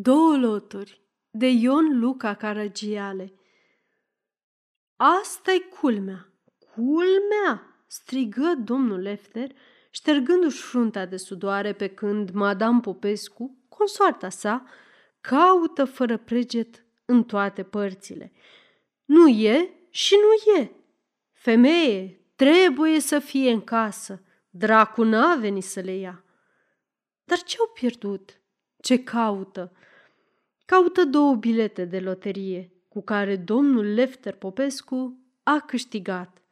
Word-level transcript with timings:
Două 0.00 0.36
loturi 0.36 1.02
de 1.30 1.46
Ion 1.46 1.98
Luca 1.98 2.34
Caragiale 2.34 3.32
Asta-i 4.96 5.68
culmea! 5.80 6.32
Culmea! 6.74 7.82
strigă 7.86 8.54
domnul 8.64 9.00
Lefter, 9.00 9.50
ștergându-și 9.90 10.62
fruntea 10.62 11.06
de 11.06 11.16
sudoare 11.16 11.72
pe 11.72 11.88
când 11.88 12.30
Madame 12.30 12.80
Popescu, 12.80 13.64
consoarta 13.68 14.28
sa, 14.28 14.64
caută 15.20 15.84
fără 15.84 16.16
preget 16.16 16.84
în 17.04 17.24
toate 17.24 17.62
părțile. 17.62 18.32
Nu 19.04 19.28
e 19.28 19.70
și 19.90 20.14
nu 20.14 20.60
e. 20.60 20.70
Femeie, 21.32 22.20
trebuie 22.36 23.00
să 23.00 23.18
fie 23.18 23.50
în 23.50 23.60
casă. 23.60 24.22
Dracu 24.50 25.02
n-a 25.02 25.34
venit 25.34 25.64
să 25.64 25.80
le 25.80 25.96
ia. 25.96 26.24
Dar 27.24 27.38
ce 27.38 27.56
au 27.60 27.70
pierdut? 27.74 28.40
Ce 28.80 29.02
caută? 29.02 29.72
Caută 30.70 31.04
două 31.04 31.34
bilete 31.34 31.84
de 31.84 32.00
loterie 32.00 32.72
cu 32.88 33.02
care 33.02 33.36
domnul 33.36 33.84
Lefter 33.94 34.34
Popescu 34.34 35.18
a 35.42 35.60
câștigat. 35.60 36.42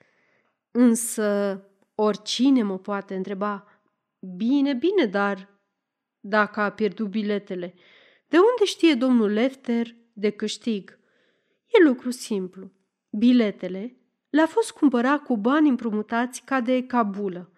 Însă 0.70 1.60
oricine 1.94 2.62
mă 2.62 2.78
poate 2.78 3.14
întreba, 3.14 3.64
bine, 4.36 4.72
bine, 4.72 5.06
dar 5.06 5.60
dacă 6.20 6.60
a 6.60 6.70
pierdut 6.70 7.08
biletele, 7.08 7.74
de 8.28 8.36
unde 8.36 8.64
știe 8.64 8.94
domnul 8.94 9.30
Lefter 9.30 9.96
de 10.12 10.30
câștig? 10.30 10.98
E 11.66 11.82
lucru 11.84 12.10
simplu. 12.10 12.72
Biletele 13.10 13.96
le-a 14.30 14.46
fost 14.46 14.70
cumpărat 14.72 15.22
cu 15.22 15.36
bani 15.36 15.68
împrumutați 15.68 16.42
ca 16.44 16.60
de 16.60 16.86
cabulă, 16.86 17.52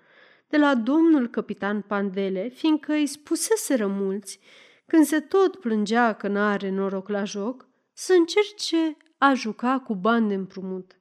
de 0.49 0.57
la 0.57 0.75
domnul 0.75 1.29
capitan 1.29 1.81
Pandele, 1.81 2.49
fiindcă 2.49 2.93
îi 2.93 3.07
spuseseră 3.07 3.87
mulți, 3.87 4.41
când 4.89 5.05
se 5.05 5.21
tot 5.21 5.57
plângea 5.57 6.13
că 6.13 6.29
n-are 6.29 6.71
noroc 6.71 7.09
la 7.09 7.25
joc, 7.25 7.67
să 7.93 8.13
încerce 8.13 8.97
a 9.19 9.35
juca 9.35 9.81
cu 9.81 9.95
bani 9.95 10.29
de 10.29 10.35
împrumut. 10.35 10.99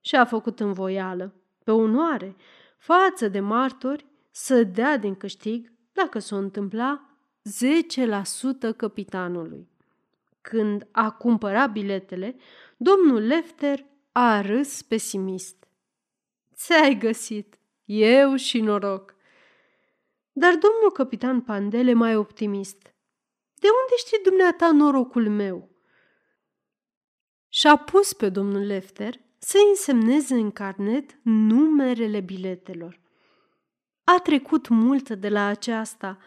Și 0.00 0.14
a 0.14 0.24
făcut 0.24 0.60
învoială, 0.60 1.34
pe 1.64 1.70
onoare, 1.70 2.36
față 2.78 3.28
de 3.28 3.40
martori, 3.40 4.06
să 4.30 4.62
dea 4.62 4.96
din 4.96 5.14
câștig, 5.14 5.72
dacă 5.92 6.18
s-o 6.18 6.36
întâmpla, 6.36 7.10
10% 8.72 8.76
capitanului. 8.76 9.68
Când 10.40 10.86
a 10.90 11.10
cumpărat 11.10 11.72
biletele, 11.72 12.36
domnul 12.76 13.20
Lefter 13.20 13.84
a 14.12 14.40
râs 14.40 14.82
pesimist. 14.82 15.68
Ți-ai 16.54 16.98
găsit, 16.98 17.58
eu 17.84 18.34
și 18.34 18.60
noroc. 18.60 19.14
Dar 20.32 20.52
domnul 20.52 20.90
capitan 20.92 21.40
Pandele 21.40 21.92
mai 21.92 22.16
optimist. 22.16 22.93
De 23.64 23.70
unde 23.70 23.94
știi 23.96 24.20
dumneata 24.22 24.72
norocul 24.72 25.28
meu? 25.28 25.68
Și-a 27.48 27.76
pus 27.76 28.12
pe 28.12 28.28
domnul 28.28 28.66
Lefter 28.66 29.20
să 29.38 29.58
însemneze 29.68 30.34
în 30.34 30.50
carnet 30.50 31.18
numerele 31.22 32.20
biletelor. 32.20 33.00
A 34.04 34.20
trecut 34.22 34.68
mult 34.68 35.10
de 35.10 35.28
la 35.28 35.46
aceasta. 35.46 36.18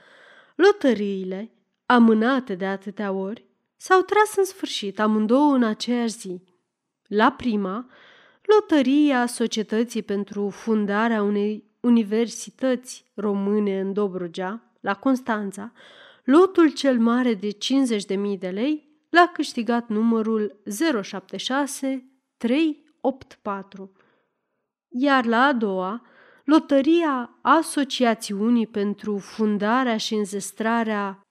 Lotăriile, 0.56 1.52
amânate 1.86 2.56
de 2.56 2.66
atâtea 2.66 3.12
ori, 3.12 3.46
s-au 3.76 4.02
tras 4.02 4.36
în 4.36 4.46
sfârșit 4.46 5.00
amândouă 5.00 5.54
în 5.54 5.64
aceeași 5.64 6.18
zi. 6.18 6.42
La 7.08 7.32
prima, 7.32 7.90
lotăria 8.42 9.26
Societății 9.26 10.04
pentru 10.04 10.50
fundarea 10.50 11.22
unei 11.22 11.64
universități 11.80 13.12
române 13.14 13.80
în 13.80 13.94
Dobrogea, 13.94 14.62
la 14.80 14.96
Constanța, 14.96 15.72
lotul 16.28 16.70
cel 16.70 17.00
mare 17.00 17.34
de 17.34 17.50
50.000 17.50 18.40
de 18.40 18.50
lei 18.50 18.90
l-a 19.10 19.32
câștigat 19.34 19.88
numărul 19.88 20.62
076 21.02 22.12
384. 22.38 23.92
Iar 24.90 25.26
la 25.26 25.44
a 25.44 25.54
doua, 25.54 26.02
lotăria 26.44 27.38
Asociațiunii 27.42 28.68
pentru 28.68 29.18
fundarea 29.18 29.98
și 29.98 30.14
înzestrarea 30.14 31.22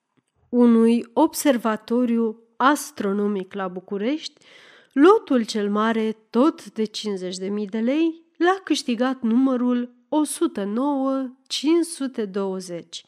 unui 0.48 1.06
observatoriu 1.12 2.40
astronomic 2.56 3.54
la 3.54 3.68
București, 3.68 4.44
lotul 4.92 5.44
cel 5.44 5.70
mare, 5.70 6.16
tot 6.30 6.70
de 6.70 6.82
50.000 6.84 7.68
de 7.70 7.78
lei, 7.78 8.24
l-a 8.36 8.60
câștigat 8.64 9.22
numărul 9.22 9.94
109 10.08 11.30
520. 11.46 13.04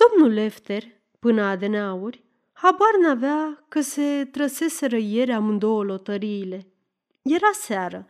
Domnul 0.00 0.32
Lefter, 0.32 0.84
până 1.18 1.42
adeneauri, 1.42 2.24
habar 2.52 2.96
n-avea 3.00 3.64
că 3.68 3.80
se 3.80 4.28
trăseseră 4.30 4.96
ieri 4.96 5.32
amândouă 5.32 5.82
lotăriile. 5.82 6.66
Era 7.22 7.50
seară. 7.52 8.06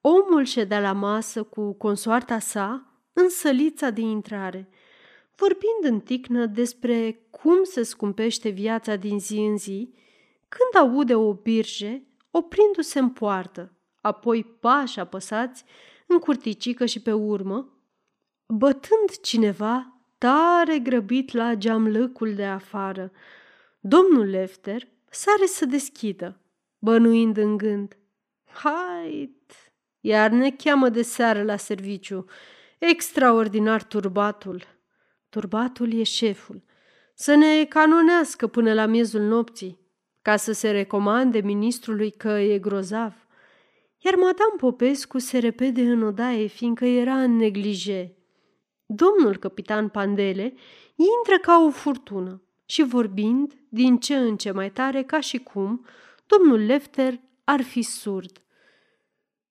Omul 0.00 0.44
ședea 0.44 0.80
la 0.80 0.92
masă 0.92 1.42
cu 1.42 1.72
consoarta 1.72 2.38
sa 2.38 2.98
în 3.12 3.28
sălița 3.28 3.90
de 3.90 4.00
intrare, 4.00 4.68
vorbind 5.36 5.92
în 5.92 6.00
ticnă 6.00 6.46
despre 6.46 7.26
cum 7.30 7.62
se 7.62 7.82
scumpește 7.82 8.48
viața 8.48 8.96
din 8.96 9.20
zi 9.20 9.36
în 9.36 9.58
zi, 9.58 9.94
când 10.48 10.84
aude 10.84 11.14
o 11.14 11.32
birje 11.32 12.06
oprindu-se 12.30 12.98
în 12.98 13.10
poartă, 13.10 13.72
apoi 14.00 14.44
pași 14.44 15.00
apăsați 15.00 15.64
în 16.06 16.18
curticică 16.18 16.86
și 16.86 17.02
pe 17.02 17.12
urmă, 17.12 17.78
bătând 18.46 19.20
cineva 19.22 19.93
tare 20.24 20.78
grăbit 20.78 21.32
la 21.32 21.54
geamlăcul 21.54 22.34
de 22.34 22.44
afară. 22.44 23.12
Domnul 23.80 24.26
Lefter 24.26 24.88
sare 25.10 25.46
să 25.46 25.64
deschidă, 25.64 26.40
bănuind 26.78 27.36
în 27.36 27.56
gând. 27.56 27.96
Hait, 28.44 29.52
iar 30.00 30.30
ne 30.30 30.50
cheamă 30.50 30.88
de 30.88 31.02
seară 31.02 31.42
la 31.42 31.56
serviciu. 31.56 32.24
Extraordinar 32.78 33.82
turbatul. 33.82 34.62
Turbatul 35.28 35.92
e 35.92 36.02
șeful. 36.02 36.62
Să 37.14 37.34
ne 37.34 37.64
canonească 37.64 38.46
până 38.46 38.72
la 38.72 38.86
miezul 38.86 39.22
nopții, 39.22 39.78
ca 40.22 40.36
să 40.36 40.52
se 40.52 40.70
recomande 40.70 41.40
ministrului 41.40 42.10
că 42.10 42.28
e 42.28 42.58
grozav. 42.58 43.14
Iar 43.98 44.14
Madame 44.14 44.56
Popescu 44.56 45.18
se 45.18 45.38
repede 45.38 45.82
în 45.82 46.02
odaie, 46.02 46.46
fiindcă 46.46 46.84
era 46.84 47.22
în 47.22 47.36
neglije 47.36 48.14
Domnul 48.94 49.36
capitan 49.36 49.88
Pandele 49.88 50.54
intră 50.94 51.38
ca 51.40 51.64
o 51.66 51.70
furtună 51.70 52.42
și 52.66 52.82
vorbind 52.82 53.52
din 53.68 53.98
ce 53.98 54.16
în 54.16 54.36
ce 54.36 54.50
mai 54.50 54.70
tare 54.70 55.02
ca 55.02 55.20
și 55.20 55.38
cum 55.38 55.86
domnul 56.26 56.58
Lefter 56.58 57.20
ar 57.44 57.62
fi 57.62 57.82
surd. 57.82 58.42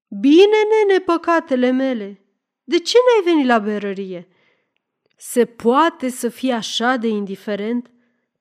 Bine, 0.08 0.58
nene, 0.70 1.00
păcatele 1.00 1.72
mele! 1.72 2.18
De 2.64 2.78
ce 2.80 2.98
n-ai 2.98 3.34
venit 3.34 3.48
la 3.48 3.59
berărie? 3.59 4.28
Se 5.18 5.46
poate 5.46 6.09
să 6.09 6.30
fii 6.30 6.52
așa 6.52 6.96
de 6.96 7.08
indiferent? 7.08 7.92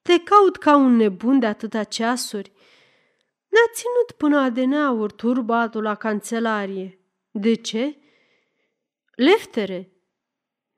Te 0.03 0.19
caut 0.19 0.57
ca 0.57 0.77
un 0.77 0.97
nebun 0.97 1.39
de 1.39 1.47
atâta 1.47 1.85
ceasuri. 1.85 2.53
Ne-a 3.49 3.71
ținut 3.75 4.12
până 4.17 4.39
adeneauri 4.39 5.15
turbatul 5.15 5.83
la 5.83 5.95
cancelarie. 5.95 6.99
De 7.31 7.55
ce? 7.55 7.97
Leftere, 9.15 9.92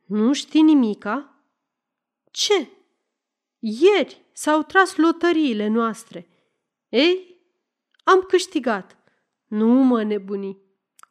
nu 0.05 0.33
știi 0.33 0.63
nimica? 0.63 1.43
Ce? 2.31 2.69
Ieri 3.59 4.25
s-au 4.33 4.63
tras 4.63 4.97
lotăriile 4.97 5.69
noastre. 5.69 6.29
Ei, 6.89 7.43
am 8.05 8.21
câștigat. 8.21 8.97
Nu 9.47 9.69
mă 9.69 10.03
nebuni. 10.03 10.59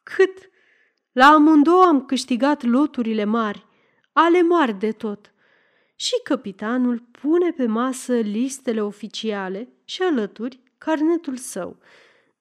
Cât? 0.02 0.50
La 1.12 1.26
amândouă 1.26 1.84
am 1.84 2.04
câștigat 2.04 2.62
loturile 2.62 3.24
mari, 3.24 3.66
ale 4.12 4.42
mari 4.42 4.72
de 4.72 4.92
tot. 4.92 5.32
Și 5.96 6.20
capitanul 6.24 6.98
pune 6.98 7.50
pe 7.50 7.66
masă 7.66 8.14
listele 8.14 8.82
oficiale 8.82 9.68
și 9.84 10.02
alături 10.02 10.62
carnetul 10.78 11.36
său. 11.36 11.78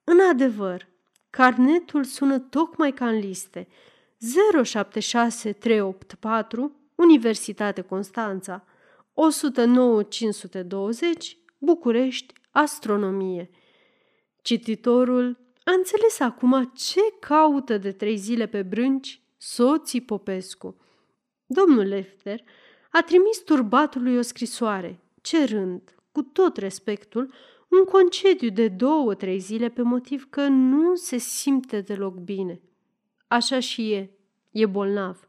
În 0.03 0.19
adevăr, 0.19 0.88
carnetul 1.29 2.03
sună 2.03 2.39
tocmai 2.39 2.94
ca 2.94 3.07
în 3.07 3.19
liste– 3.19 3.67
076384 4.23 6.71
Universitate 6.95 7.81
Constanța 7.81 8.65
109520 9.13 11.37
București 11.57 12.33
Astronomie 12.51 13.49
Cititorul 14.41 15.37
a 15.63 15.71
înțeles 15.71 16.19
acum 16.19 16.71
ce 16.75 16.99
caută 17.19 17.77
de 17.77 17.91
trei 17.91 18.17
zile 18.17 18.45
pe 18.45 18.61
brânci 18.61 19.21
soții 19.37 20.01
Popescu. 20.01 20.77
Domnul 21.45 21.85
Lefter 21.85 22.43
a 22.91 23.01
trimis 23.01 23.39
turbatului 23.39 24.17
o 24.17 24.21
scrisoare, 24.21 24.99
cerând, 25.21 25.95
cu 26.11 26.21
tot 26.21 26.57
respectul, 26.57 27.33
un 27.69 27.83
concediu 27.83 28.49
de 28.49 28.67
două-trei 28.67 29.39
zile 29.39 29.69
pe 29.69 29.81
motiv 29.81 30.27
că 30.29 30.47
nu 30.47 30.95
se 30.95 31.17
simte 31.17 31.81
deloc 31.81 32.15
bine. 32.15 32.61
Așa 33.27 33.59
și 33.59 33.91
e, 33.91 34.09
e 34.51 34.65
bolnav. 34.65 35.27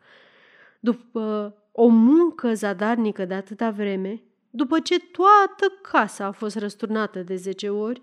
După 0.80 1.54
o 1.72 1.86
muncă 1.86 2.54
zadarnică 2.54 3.24
de 3.24 3.34
atâta 3.34 3.70
vreme, 3.70 4.22
după 4.50 4.80
ce 4.80 4.98
toată 4.98 5.72
casa 5.82 6.24
a 6.24 6.30
fost 6.30 6.56
răsturnată 6.56 7.22
de 7.22 7.36
zece 7.36 7.68
ori, 7.68 8.02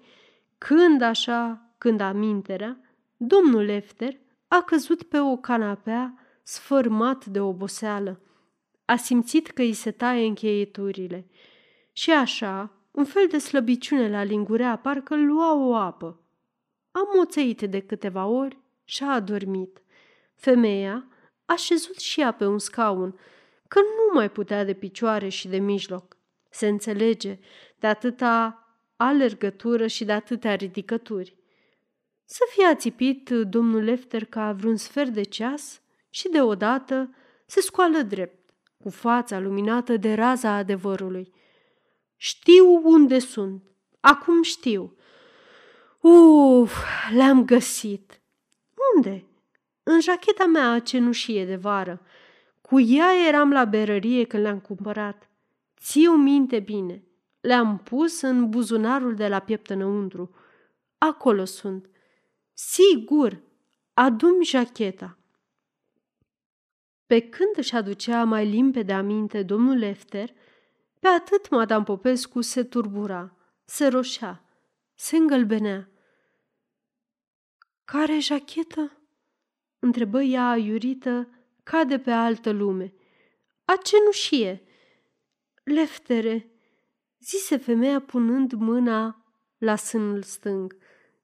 când 0.58 1.02
așa, 1.02 1.74
când 1.78 2.00
aminterea, 2.00 2.80
domnul 3.18 3.70
Efter 3.70 4.18
a 4.48 4.62
căzut 4.62 5.04
pe 5.04 5.20
o 5.20 5.38
canapea 5.38 6.14
sfărmat 6.44 7.26
de 7.26 7.40
oboseală. 7.40 8.22
A 8.86 8.96
simțit 8.96 9.48
că 9.48 9.62
îi 9.62 9.74
se 9.74 9.92
taie 9.92 10.26
încheieturile. 10.26 11.28
Și 11.92 12.12
așa, 12.12 12.72
un 12.92 13.06
fel 13.06 13.28
de 13.30 13.38
slăbiciune 13.38 14.10
la 14.10 14.24
lingurea, 14.24 14.76
parcă 14.76 15.16
lua 15.16 15.56
o 15.56 15.76
apă. 15.76 16.20
A 16.92 17.00
moțeit 17.16 17.62
de 17.62 17.80
câteva 17.80 18.26
ori 18.26 18.58
și 18.92 19.04
a 19.04 19.14
adormit. 19.14 19.82
Femeia 20.36 21.08
a 21.46 21.56
șezut 21.56 21.98
și 21.98 22.22
ea 22.22 22.32
pe 22.32 22.46
un 22.46 22.60
scaun, 22.60 23.20
că 23.68 23.80
nu 23.80 24.14
mai 24.14 24.32
putea 24.32 24.64
de 24.64 24.74
picioare 24.74 25.30
și 25.30 25.48
de 25.48 25.58
mijloc. 25.58 26.18
Se 26.50 26.68
înțelege 26.68 27.40
de 27.80 27.88
atâta 27.88 28.66
alergătură 28.96 29.88
și 29.88 30.06
de 30.06 30.12
atâtea 30.12 30.56
ridicături. 30.56 31.36
Să 32.26 32.40
fie 32.54 32.66
ațipit 32.66 33.30
domnul 33.30 33.84
Lefter 33.84 34.26
ca 34.26 34.52
vreun 34.52 34.76
sfert 34.76 35.10
de 35.10 35.24
ceas 35.24 35.82
și 36.10 36.30
deodată 36.30 37.16
se 37.46 37.62
scoală 37.62 38.02
drept, 38.02 38.50
cu 38.78 38.90
fața 38.90 39.40
luminată 39.40 39.98
de 39.98 40.14
raza 40.14 40.52
adevărului. 40.52 41.34
Știu 42.16 42.82
unde 42.84 43.20
sunt. 43.20 43.64
Acum 44.00 44.42
știu. 44.42 44.96
Uf, 46.02 46.84
le-am 47.14 47.46
găsit. 47.46 48.21
Unde? 48.96 49.26
În 49.84 50.02
jacheta 50.02 50.46
mea 50.46 50.80
cenușie 50.80 51.46
de 51.46 51.56
vară. 51.56 52.02
Cu 52.62 52.80
ea 52.80 53.28
eram 53.28 53.52
la 53.52 53.66
berărie 53.66 54.26
când 54.26 54.44
le-am 54.44 54.60
cumpărat. 54.60 55.30
Țiu 55.80 56.12
minte 56.12 56.60
bine. 56.60 57.04
Le-am 57.42 57.78
pus 57.78 58.22
în 58.22 58.50
buzunarul 58.50 59.16
de 59.16 59.28
la 59.28 59.40
piept 59.40 59.70
înăuntru. 59.70 60.36
Acolo 60.98 61.46
sunt. 61.46 61.90
Sigur, 62.54 63.42
adum 63.94 64.44
jacheta. 64.44 65.18
Pe 67.06 67.20
când 67.20 67.52
își 67.56 67.76
aducea 67.76 68.24
mai 68.24 68.46
limpede 68.46 68.94
aminte 68.94 69.44
domnul 69.44 69.78
Lefter, 69.78 70.30
pe 71.00 71.08
atât 71.08 71.50
Madame 71.50 71.84
Popescu 71.84 72.42
se 72.42 72.64
turbura, 72.64 73.36
se 73.66 73.88
roșea, 73.88 74.44
se 74.94 75.18
îngălbenea. 75.18 75.91
Care 77.92 78.20
jachetă?" 78.20 78.98
întrebă 79.80 80.22
ea 80.22 80.50
aiurită 80.50 81.30
ca 81.64 81.84
de 81.84 82.00
pe 82.00 82.12
altă 82.12 82.52
lume. 82.52 82.94
A 83.66 83.76
cenușie. 83.84 84.64
Leftere, 85.64 86.52
zise 87.20 87.58
femeia 87.58 88.02
punând 88.02 88.52
mâna 88.52 89.26
la 89.58 89.76
sânul 89.76 90.24
stâng, 90.24 90.78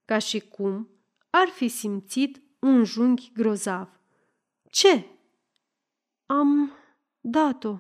ca 0.06 0.18
și 0.18 0.40
cum 0.40 0.90
ar 1.30 1.48
fi 1.48 1.68
simțit 1.68 2.42
un 2.60 2.84
junghi 2.84 3.32
grozav. 3.34 4.00
Ce? 4.70 5.06
Am 6.26 6.72
dat-o. 7.20 7.80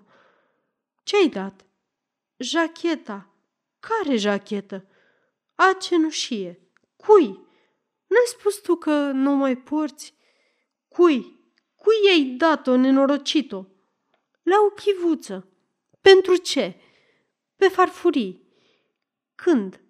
Ce-ai 1.03 1.29
dat? 1.29 1.65
Jacheta. 2.37 3.33
Care 3.79 4.15
jachetă? 4.15 4.87
A 5.55 5.75
cenușie. 5.79 6.59
Cui? 6.95 7.46
N-ai 8.07 8.25
spus 8.25 8.55
tu 8.55 8.75
că 8.75 9.11
nu 9.11 9.31
mai 9.31 9.57
porți? 9.57 10.13
Cui? 10.87 11.39
Cui 11.75 11.95
i-ai 12.05 12.35
dat-o, 12.37 12.75
nenorocito? 12.75 13.67
La 14.41 14.55
o 14.65 14.69
chivuță. 14.69 15.47
Pentru 16.01 16.35
ce? 16.35 16.81
Pe 17.55 17.67
farfurii. 17.67 18.47
Când? 19.35 19.81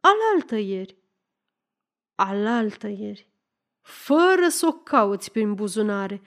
Alaltă 0.00 0.56
ieri. 0.56 0.96
Alaltă 2.14 2.86
ieri. 2.86 3.28
Fără 3.80 4.48
să 4.48 4.66
o 4.66 4.72
cauți 4.72 5.30
prin 5.30 5.54
buzunare. 5.54 6.22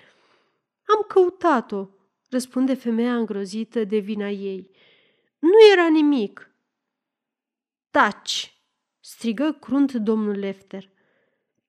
Am 0.85 1.05
căutat-o, 1.07 1.87
răspunde 2.29 2.73
femeia 2.73 3.15
îngrozită 3.15 3.83
de 3.83 3.97
vina 3.97 4.29
ei. 4.29 4.71
Nu 5.39 5.71
era 5.71 5.87
nimic. 5.87 6.51
Taci! 7.91 8.57
strigă 8.99 9.57
crunt 9.59 9.93
domnul 9.93 10.35
Lefter. 10.35 10.92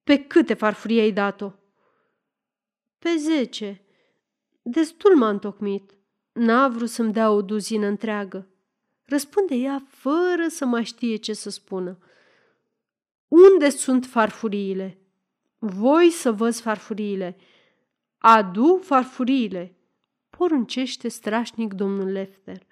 Pe 0.05 0.27
câte 0.27 0.55
farfurii 0.55 1.01
ai 1.01 1.13
dat-o? 1.13 1.53
Pe 2.99 3.17
zece. 3.17 3.83
Destul 4.63 5.17
m-a 5.17 5.29
întocmit. 5.29 5.95
N-a 6.33 6.69
vrut 6.69 6.89
să-mi 6.89 7.13
dea 7.13 7.31
o 7.31 7.43
duzină 7.43 7.87
întreagă. 7.87 8.49
Răspunde 9.05 9.55
ea 9.55 9.87
fără 9.89 10.49
să 10.49 10.65
mai 10.65 10.85
știe 10.85 11.17
ce 11.17 11.33
să 11.33 11.51
spună. 11.51 11.99
Unde 13.29 13.69
sunt 13.69 14.07
farfuriile? 14.07 14.99
Voi 15.59 16.11
să 16.11 16.33
văz 16.33 16.61
farfuriile. 16.61 17.37
Adu 18.19 18.81
farfuriile, 18.83 19.77
poruncește 20.31 21.09
strașnic 21.09 21.73
domnul 21.73 22.09
Lefter. 22.09 22.67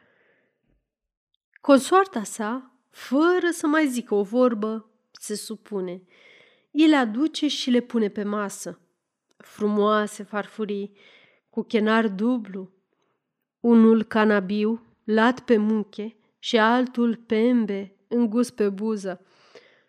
Consoarta 1.61 2.23
sa, 2.23 2.75
fără 2.91 3.51
să 3.51 3.67
mai 3.67 3.89
zică 3.89 4.15
o 4.15 4.23
vorbă, 4.23 4.91
se 5.11 5.35
supune. 5.35 6.03
El 6.73 6.89
le 6.89 6.97
aduce 6.97 7.49
și 7.49 7.71
le 7.71 7.81
pune 7.81 8.09
pe 8.09 8.23
masă. 8.23 8.81
Frumoase 9.37 10.23
farfurii, 10.23 10.97
cu 11.51 11.63
chenar 11.63 12.09
dublu, 12.09 12.73
unul 13.61 14.05
canabiu, 14.05 14.97
lat 15.05 15.41
pe 15.41 15.57
muche 15.57 16.17
și 16.39 16.59
altul 16.59 17.17
pembe, 17.17 17.97
îngust 18.09 18.55
pe 18.55 18.69
buză. 18.69 19.25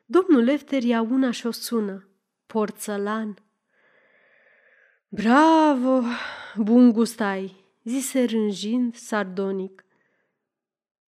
Domnul 0.05 0.43
Lefter 0.43 0.83
ia 0.83 1.01
una 1.01 1.31
și 1.31 1.47
o 1.47 1.51
sună. 1.51 2.07
Porțălan. 2.45 3.37
Bravo, 5.07 6.01
bun 6.55 6.91
gust 6.91 7.21
ai, 7.21 7.65
zise 7.83 8.23
rânjind 8.23 8.95
sardonic. 8.95 9.85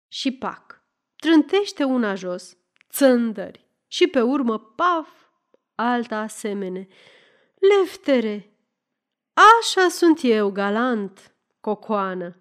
Și 0.08 0.32
pac, 0.32 0.82
trântește 1.16 1.84
una 1.84 2.14
jos, 2.14 2.56
țândări 2.90 3.68
și 3.86 4.06
pe 4.06 4.20
urmă, 4.20 4.58
paf, 4.58 5.08
alta 5.80 6.18
asemene. 6.18 6.86
Leftere, 7.58 8.50
așa 9.60 9.88
sunt 9.88 10.18
eu, 10.22 10.50
galant, 10.50 11.34
cocoană. 11.60 12.36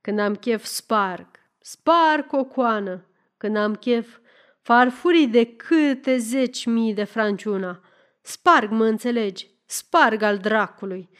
Când 0.00 0.18
am 0.18 0.34
chef 0.34 0.64
sparg, 0.64 1.26
sparg 1.60 2.26
cocoană. 2.26 3.06
Când 3.36 3.56
am 3.56 3.74
chef 3.74 4.18
farfurii 4.60 5.28
de 5.28 5.56
câte 5.56 6.16
zeci 6.16 6.64
mii 6.66 6.94
de 6.94 7.04
franciuna. 7.04 7.80
Sparg, 8.20 8.70
mă 8.70 8.84
înțelegi, 8.84 9.50
sparg 9.66 10.22
al 10.22 10.38
dracului. 10.38 11.10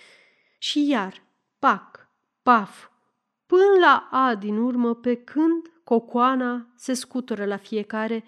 Și 0.59 0.89
iar, 0.89 1.23
pac, 1.59 2.09
paf, 2.43 2.89
până 3.47 3.79
la 3.81 4.09
A 4.11 4.35
din 4.35 4.57
urmă, 4.57 4.95
pe 4.95 5.15
când 5.15 5.73
cocoana 5.85 6.73
se 6.77 6.93
scutură 6.93 7.45
la 7.45 7.57
fiecare, 7.57 8.25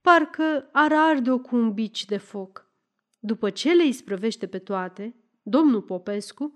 parcă 0.00 0.68
ar 0.72 0.92
arde-o 0.92 1.38
cu 1.38 1.56
un 1.56 1.72
bici 1.72 2.04
de 2.04 2.16
foc. 2.16 2.69
După 3.20 3.50
ce 3.50 3.72
le 3.72 3.84
isprăvește 3.84 4.46
pe 4.46 4.58
toate, 4.58 5.14
domnul 5.42 5.82
Popescu 5.82 6.52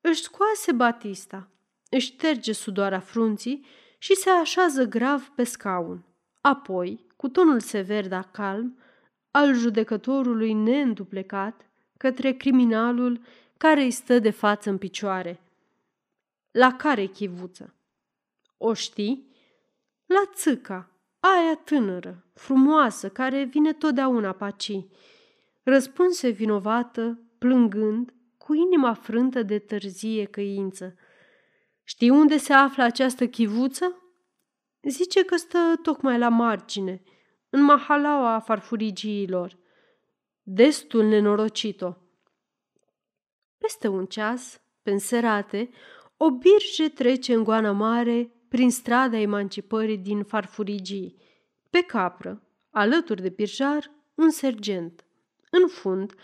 își 0.00 0.22
scoase 0.22 0.72
Batista, 0.72 1.48
își 1.90 2.06
șterge 2.06 2.52
sudoarea 2.52 3.00
frunții 3.00 3.66
și 3.98 4.14
se 4.14 4.30
așează 4.30 4.84
grav 4.84 5.28
pe 5.34 5.44
scaun. 5.44 6.04
Apoi, 6.40 7.06
cu 7.16 7.28
tonul 7.28 7.60
sever, 7.60 8.08
dar 8.08 8.30
calm, 8.30 8.78
al 9.30 9.54
judecătorului 9.54 10.52
neînduplecat, 10.52 11.70
către 11.96 12.32
criminalul 12.32 13.20
care 13.56 13.82
îi 13.82 13.90
stă 13.90 14.18
de 14.18 14.30
față 14.30 14.70
în 14.70 14.78
picioare. 14.78 15.40
La 16.50 16.76
care 16.76 17.06
chivuță? 17.06 17.74
O 18.56 18.74
știi? 18.74 19.28
La 20.06 20.30
țâca, 20.34 20.90
aia 21.20 21.54
tânără, 21.64 22.24
frumoasă, 22.34 23.08
care 23.08 23.44
vine 23.44 23.72
totdeauna 23.72 24.32
paci. 24.32 24.84
Răspunse 25.62 26.28
vinovată, 26.28 27.22
plângând, 27.38 28.14
cu 28.38 28.54
inima 28.54 28.94
frântă 28.94 29.42
de 29.42 29.58
târzie 29.58 30.24
căință. 30.24 30.94
Știi 31.84 32.10
unde 32.10 32.36
se 32.36 32.52
află 32.52 32.82
această 32.82 33.26
chivuță? 33.26 34.02
Zice 34.82 35.24
că 35.24 35.36
stă 35.36 35.78
tocmai 35.82 36.18
la 36.18 36.28
margine, 36.28 37.02
în 37.50 37.62
mahalaua 37.62 38.38
farfurigiilor. 38.38 39.58
Destul 40.42 41.04
nenorocito. 41.04 41.98
Peste 43.58 43.88
un 43.88 44.06
ceas, 44.06 44.60
pe 44.82 44.90
înserate, 44.90 45.70
o 46.16 46.30
birge 46.30 46.88
trece 46.88 47.34
în 47.34 47.44
goana 47.44 47.72
mare 47.72 48.32
prin 48.48 48.70
strada 48.70 49.18
emancipării 49.18 49.98
din 49.98 50.22
farfurigii. 50.22 51.16
Pe 51.70 51.82
capră, 51.82 52.42
alături 52.70 53.22
de 53.22 53.28
birjar, 53.28 53.90
un 54.14 54.30
sergent. 54.30 55.04
În 55.50 55.68
fund, 55.68 56.14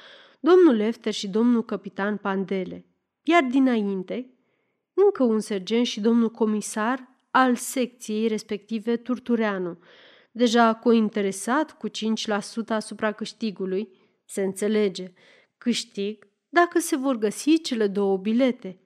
domnul 0.40 0.75
Lefter 0.75 1.12
și 1.12 1.28
domnul 1.28 1.64
capitan 1.64 2.16
Pandele, 2.16 2.87
iar 3.23 3.42
dinainte, 3.42 4.30
încă 4.95 5.23
un 5.23 5.40
sergent 5.40 5.87
și 5.87 6.00
domnul 6.00 6.30
comisar 6.30 7.09
al 7.30 7.54
secției 7.54 8.26
respective 8.26 8.97
Turtureanu, 8.97 9.78
deja 10.33 10.75
cointeresat 10.75 11.76
cu 11.76 11.88
5% 11.88 11.92
asupra 12.68 13.12
câștigului, 13.12 13.88
se 14.25 14.42
înțelege, 14.42 15.12
câștig 15.59 16.26
dacă 16.49 16.78
se 16.78 16.97
vor 16.97 17.16
găsi 17.16 17.61
cele 17.61 17.87
două 17.87 18.16
bilete. 18.16 18.80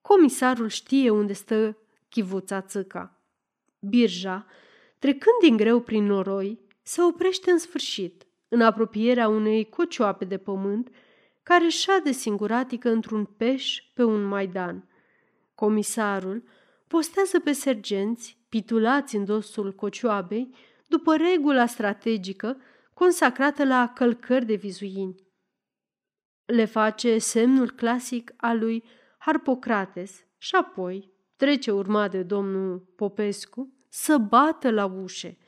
Comisarul 0.00 0.68
știe 0.68 1.10
unde 1.10 1.32
stă 1.32 1.78
chivuța 2.08 2.60
țâca. 2.60 3.22
Birja, 3.78 4.46
trecând 4.98 5.36
din 5.40 5.56
greu 5.56 5.80
prin 5.80 6.04
noroi, 6.04 6.60
se 6.82 7.02
oprește 7.02 7.50
în 7.50 7.58
sfârșit, 7.58 8.26
în 8.54 8.60
apropierea 8.60 9.28
unei 9.28 9.68
cocioape 9.68 10.24
de 10.24 10.38
pământ, 10.38 10.90
care 11.42 11.68
șade 11.68 12.12
singuratică 12.12 12.90
într-un 12.90 13.24
peș 13.24 13.82
pe 13.94 14.02
un 14.02 14.22
maidan. 14.22 14.88
Comisarul 15.54 16.42
postează 16.86 17.40
pe 17.40 17.52
sergenți, 17.52 18.38
pitulați 18.48 19.16
în 19.16 19.24
dosul 19.24 19.72
cocioabei, 19.72 20.54
după 20.86 21.16
regula 21.16 21.66
strategică 21.66 22.60
consacrată 22.94 23.64
la 23.64 23.92
călcări 23.94 24.44
de 24.44 24.54
vizuini. 24.54 25.14
Le 26.44 26.64
face 26.64 27.18
semnul 27.18 27.70
clasic 27.70 28.34
al 28.36 28.58
lui 28.58 28.84
Harpocrates 29.18 30.24
și 30.38 30.54
apoi 30.54 31.12
trece 31.36 31.70
urma 31.70 32.08
de 32.08 32.22
domnul 32.22 32.78
Popescu 32.96 33.72
să 33.88 34.18
bată 34.18 34.70
la 34.70 34.84
ușe. 34.84 35.38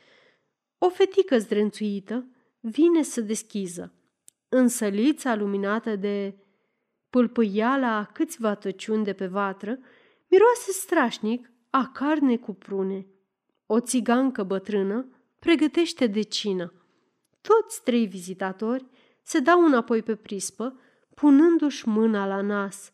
O 0.79 0.89
fetică 0.89 1.39
zdrențuită 1.39 2.31
vine 2.69 3.03
să 3.03 3.21
deschiză. 3.21 3.93
În 4.49 4.69
sălița 4.69 5.35
luminată 5.35 5.97
de 5.97 6.35
pâlpâiala 7.11 7.97
a 7.97 8.05
câțiva 8.05 8.55
tăciuni 8.55 9.05
de 9.05 9.13
pe 9.13 9.27
vatră, 9.27 9.79
miroase 10.29 10.73
strașnic 10.73 11.51
a 11.71 11.91
carne 11.95 12.37
cu 12.37 12.55
prune. 12.55 13.07
O 13.67 13.81
țigancă 13.81 14.43
bătrână 14.43 15.09
pregătește 15.39 16.07
de 16.07 16.23
cină. 16.23 16.73
Toți 17.41 17.83
trei 17.83 18.07
vizitatori 18.07 18.87
se 19.23 19.39
dau 19.39 19.65
înapoi 19.65 20.03
pe 20.03 20.17
prispă, 20.17 20.81
punându-și 21.15 21.89
mâna 21.89 22.27
la 22.27 22.41
nas. 22.41 22.93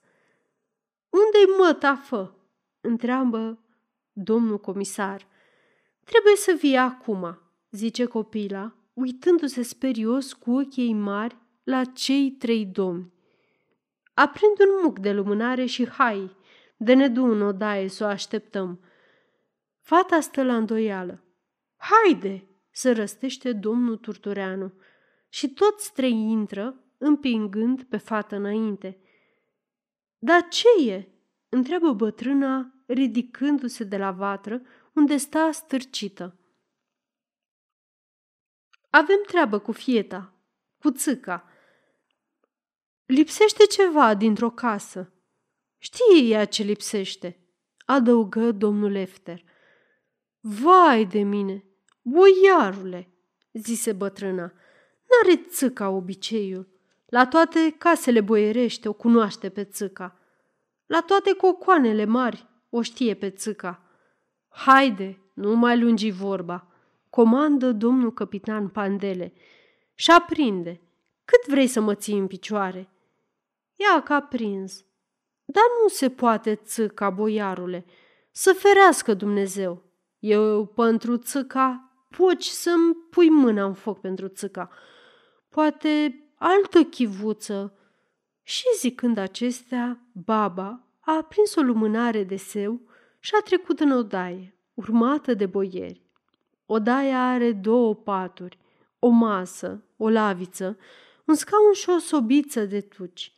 Unde-i 1.08 1.56
mătafă?" 1.58 2.36
întreabă 2.80 3.58
domnul 4.12 4.58
comisar. 4.58 5.26
Trebuie 6.04 6.36
să 6.36 6.56
vie 6.60 6.78
acum," 6.78 7.38
zice 7.70 8.04
copila, 8.04 8.76
uitându-se 8.94 9.62
sperios 9.62 10.32
cu 10.32 10.50
ochii 10.50 10.92
mari 10.92 11.36
la 11.62 11.84
cei 11.84 12.30
trei 12.30 12.66
domni. 12.66 13.12
Aprind 14.14 14.60
un 14.60 14.80
muc 14.82 14.98
de 14.98 15.12
lumânare 15.12 15.64
și 15.64 15.88
hai, 15.88 16.36
de 16.76 16.94
ne 16.94 17.08
du 17.08 17.24
în 17.24 17.42
odaie 17.42 17.88
să 17.88 18.04
o 18.04 18.06
așteptăm. 18.06 18.80
Fata 19.80 20.20
stă 20.20 20.42
la 20.42 20.56
îndoială. 20.56 21.24
Haide, 21.76 22.46
să 22.70 22.92
răstește 22.92 23.52
domnul 23.52 23.96
Turtureanu. 23.96 24.72
Și 25.28 25.48
toți 25.48 25.92
trei 25.92 26.12
intră, 26.12 26.84
împingând 26.98 27.82
pe 27.82 27.96
fată 27.96 28.36
înainte. 28.36 28.98
Dar 30.18 30.48
ce 30.48 30.90
e?" 30.90 31.08
întreabă 31.48 31.92
bătrâna, 31.92 32.74
ridicându-se 32.86 33.84
de 33.84 33.96
la 33.96 34.10
vatră, 34.10 34.62
unde 34.92 35.16
sta 35.16 35.50
stârcită. 35.52 36.36
Avem 38.94 39.22
treabă 39.26 39.58
cu 39.58 39.72
fieta, 39.72 40.32
cu 40.78 40.90
țâca. 40.90 41.44
Lipsește 43.06 43.64
ceva 43.66 44.14
dintr-o 44.14 44.50
casă. 44.50 45.12
Știe 45.78 46.22
ea 46.22 46.44
ce 46.44 46.62
lipsește, 46.62 47.46
adăugă 47.84 48.50
domnul 48.50 48.94
Efter. 48.94 49.44
Vai 50.40 51.04
de 51.04 51.22
mine, 51.22 51.64
boiarule, 52.02 53.12
zise 53.52 53.92
bătrâna, 53.92 54.52
n-are 55.08 55.36
țâca 55.48 55.90
obiceiul. 55.90 56.68
La 57.06 57.26
toate 57.26 57.74
casele 57.78 58.20
boierește 58.20 58.88
o 58.88 58.92
cunoaște 58.92 59.50
pe 59.50 59.64
țâca. 59.64 60.18
La 60.86 61.00
toate 61.00 61.34
cocoanele 61.34 62.04
mari 62.04 62.48
o 62.70 62.82
știe 62.82 63.14
pe 63.14 63.30
țâca. 63.30 63.82
Haide, 64.48 65.20
nu 65.34 65.54
mai 65.54 65.80
lungi 65.80 66.10
vorba, 66.10 66.71
comandă 67.14 67.72
domnul 67.72 68.12
capitan 68.12 68.68
Pandele 68.68 69.32
și 69.94 70.10
aprinde. 70.10 70.80
Cât 71.24 71.46
vrei 71.46 71.66
să 71.66 71.80
mă 71.80 71.94
ții 71.94 72.18
în 72.18 72.26
picioare? 72.26 72.88
Ia 73.74 74.02
că 74.02 74.12
a 74.12 74.22
prins. 74.22 74.84
Dar 75.44 75.64
nu 75.82 75.88
se 75.88 76.10
poate 76.10 76.54
țâca, 76.54 77.10
boiarule, 77.10 77.84
să 78.30 78.52
ferească 78.52 79.14
Dumnezeu. 79.14 79.82
Eu 80.18 80.66
pentru 80.66 81.16
țâca 81.16 81.92
poți 82.16 82.62
să-mi 82.62 82.94
pui 83.10 83.30
mâna 83.30 83.64
în 83.64 83.74
foc 83.74 84.00
pentru 84.00 84.28
țâca. 84.28 84.70
Poate 85.48 86.22
altă 86.34 86.82
chivuță. 86.82 87.76
Și 88.42 88.64
zicând 88.78 89.18
acestea, 89.18 90.00
baba 90.12 90.86
a 91.00 91.16
aprins 91.16 91.54
o 91.54 91.60
lumânare 91.60 92.24
de 92.24 92.36
seu 92.36 92.80
și 93.18 93.32
a 93.40 93.42
trecut 93.42 93.80
în 93.80 93.90
odaie, 93.90 94.56
urmată 94.74 95.34
de 95.34 95.46
boieri. 95.46 96.02
Odaia 96.74 97.30
are 97.30 97.52
două 97.52 97.94
paturi, 97.94 98.58
o 98.98 99.08
masă, 99.08 99.84
o 99.96 100.08
laviță, 100.08 100.78
un 101.26 101.34
scaun 101.34 101.72
și 101.72 101.90
o 101.90 101.98
sobiță 101.98 102.64
de 102.64 102.80
tuci. 102.80 103.32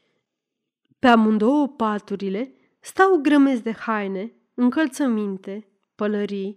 Pe 0.99 1.07
amândouă 1.07 1.69
paturile 1.69 2.55
stau 2.81 3.19
grămezi 3.23 3.63
de 3.63 3.73
haine, 3.73 4.33
încălțăminte, 4.55 5.67
pălării, 5.95 6.57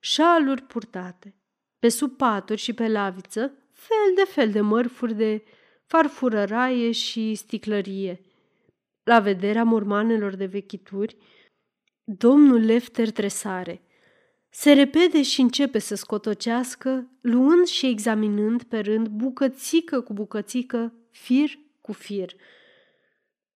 șaluri 0.00 0.62
purtate. 0.62 1.34
Pe 1.78 1.88
sub 1.88 2.16
paturi 2.16 2.60
și 2.60 2.72
pe 2.72 2.88
laviță, 2.88 3.52
fel 3.72 4.14
de 4.14 4.24
fel 4.24 4.50
de 4.50 4.60
mărfuri 4.60 5.14
de 5.14 5.44
farfurăraie 5.86 6.90
și 6.90 7.34
sticlărie. 7.34 8.20
La 9.02 9.20
vederea 9.20 9.64
mormanelor 9.64 10.34
de 10.34 10.46
vechituri, 10.46 11.16
domnul 12.04 12.60
Lefter 12.60 13.10
tresare. 13.10 13.82
Se 14.60 14.72
repede 14.72 15.22
și 15.22 15.40
începe 15.40 15.78
să 15.78 15.94
scotocească, 15.94 17.10
luând 17.20 17.66
și 17.66 17.86
examinând 17.86 18.62
pe 18.62 18.78
rând 18.78 19.08
bucățică 19.08 20.00
cu 20.00 20.12
bucățică, 20.12 20.92
fir 21.10 21.58
cu 21.80 21.92
fir. 21.92 22.32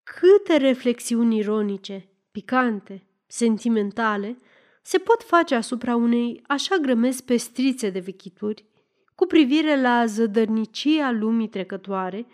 Câte 0.03 0.57
reflexiuni 0.57 1.37
ironice, 1.37 2.09
picante, 2.31 3.07
sentimentale 3.27 4.37
se 4.81 4.97
pot 4.97 5.23
face 5.23 5.55
asupra 5.55 5.95
unei 5.95 6.41
așa 6.47 6.75
grămezi 6.77 7.23
pestrițe 7.23 7.89
de 7.89 7.99
vechituri, 7.99 8.65
cu 9.15 9.25
privire 9.25 9.81
la 9.81 10.05
zădărnicia 10.05 11.11
lumii 11.11 11.49
trecătoare, 11.49 12.25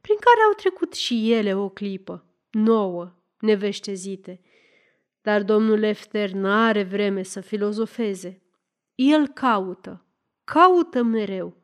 prin 0.00 0.16
care 0.16 0.40
au 0.46 0.54
trecut 0.56 0.92
și 0.94 1.32
ele 1.32 1.54
o 1.54 1.68
clipă, 1.68 2.24
nouă, 2.50 3.12
neveștezite. 3.38 4.40
Dar 5.22 5.42
domnul 5.42 5.78
Lefter 5.78 6.30
n-are 6.30 6.82
vreme 6.82 7.22
să 7.22 7.40
filozofeze. 7.40 8.42
El 8.94 9.28
caută, 9.28 10.04
caută 10.44 11.02
mereu. 11.02 11.56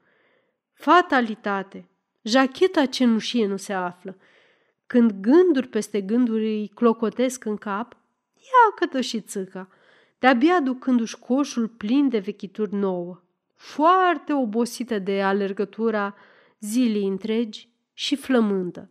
Fatalitate, 0.73 1.89
jacheta 2.23 2.87
cenușie 2.87 3.47
nu 3.47 3.57
se 3.57 3.73
află. 3.73 4.17
Când 4.87 5.13
gânduri 5.21 5.69
peste 5.69 6.01
gânduri 6.01 6.45
îi 6.45 6.69
clocotesc 6.69 7.45
în 7.45 7.57
cap, 7.57 7.97
ia 8.35 8.75
cătă 8.75 9.01
și 9.01 9.21
țâca, 9.21 9.69
de-abia 10.19 10.61
ducându-și 10.61 11.19
coșul 11.19 11.69
plin 11.69 12.09
de 12.09 12.19
vechituri 12.19 12.75
nouă 12.75 13.21
foarte 13.57 14.33
obosită 14.33 14.99
de 14.99 15.23
alergătura 15.23 16.15
zilei 16.61 17.07
întregi 17.07 17.69
și 17.93 18.17
flământă. 18.17 18.91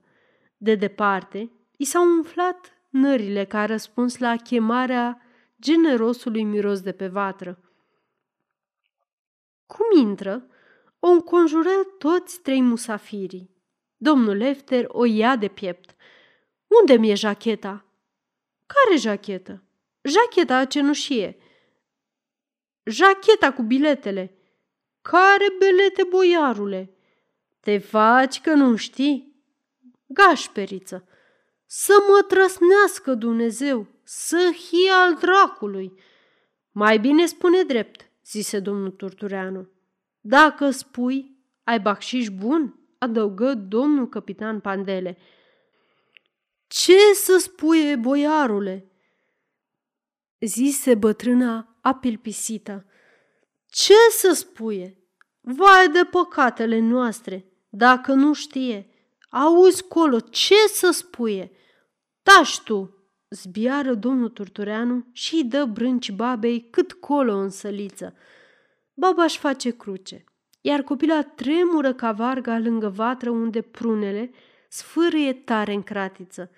De 0.57 0.75
departe, 0.75 1.51
i 1.77 1.83
s-au 1.83 2.03
umflat 2.03 2.74
nările 2.95 3.45
ca 3.45 3.65
răspuns 3.65 4.17
la 4.17 4.35
chemarea 4.35 5.21
generosului 5.61 6.43
miros 6.43 6.81
de 6.81 6.91
pe 6.91 7.07
vatră. 7.07 7.59
Cum 9.65 9.99
intră, 9.99 10.47
o 10.99 11.07
înconjură 11.07 11.69
toți 11.97 12.41
trei 12.41 12.61
musafirii. 12.61 13.55
Domnul 13.97 14.35
Lefter 14.35 14.85
o 14.87 15.05
ia 15.05 15.35
de 15.35 15.47
piept. 15.47 15.95
Unde 16.79 16.93
mi-e 16.97 17.15
jacheta?" 17.15 17.85
Care 18.65 18.97
jachetă?" 18.97 19.63
Jacheta 20.01 20.65
cenușie." 20.65 21.37
Jacheta 22.83 23.53
cu 23.53 23.61
biletele." 23.61 24.39
Care 25.01 25.45
belete, 25.59 26.03
boiarule? 26.03 26.95
Te 27.59 27.77
faci 27.77 28.41
că 28.41 28.53
nu 28.53 28.75
știi? 28.75 29.43
Gașperiță, 30.07 31.07
să 31.77 31.93
mă 32.07 32.21
trăsnească 32.27 33.13
Dumnezeu, 33.13 33.87
să 34.03 34.51
hie 34.69 34.91
al 34.91 35.13
dracului. 35.13 35.99
Mai 36.71 36.99
bine 36.99 37.25
spune 37.25 37.63
drept, 37.63 38.09
zise 38.25 38.59
domnul 38.59 38.91
Turtureanu. 38.91 39.69
Dacă 40.21 40.69
spui, 40.69 41.37
ai 41.63 41.79
bacșiș 41.79 42.27
bun, 42.29 42.79
adăugă 42.97 43.53
domnul 43.53 44.09
capitan 44.09 44.59
Pandele. 44.59 45.17
Ce 46.67 47.13
să 47.13 47.37
spui, 47.37 47.95
boiarule? 47.95 48.91
zise 50.39 50.95
bătrâna 50.95 51.77
apilpisită. 51.81 52.85
Ce 53.67 53.93
să 54.09 54.31
spuie? 54.31 54.97
Vai 55.41 55.89
de 55.89 56.03
păcatele 56.03 56.79
noastre, 56.79 57.45
dacă 57.69 58.13
nu 58.13 58.33
știe. 58.33 58.89
Auzi 59.29 59.83
colo, 59.87 60.19
ce 60.19 60.67
să 60.67 60.91
spuie? 60.91 61.49
Tași 62.25 62.63
tu, 62.63 62.93
zbiară 63.29 63.93
domnul 63.93 64.29
Turtureanu 64.29 65.05
și 65.11 65.35
îi 65.35 65.43
dă 65.43 65.65
brânci 65.65 66.11
babei 66.11 66.67
cât 66.69 66.93
colo 66.93 67.33
în 67.33 67.49
săliță. 67.49 68.15
Baba 68.93 69.23
își 69.23 69.37
face 69.37 69.69
cruce, 69.69 70.23
iar 70.61 70.81
copila 70.81 71.21
tremură 71.21 71.93
ca 71.93 72.11
varga 72.11 72.57
lângă 72.57 72.89
vatră 72.89 73.29
unde 73.29 73.61
prunele 73.61 74.31
sfârâie 74.69 75.33
tare 75.33 75.73
în 75.73 75.83
cratiță. 75.83 76.51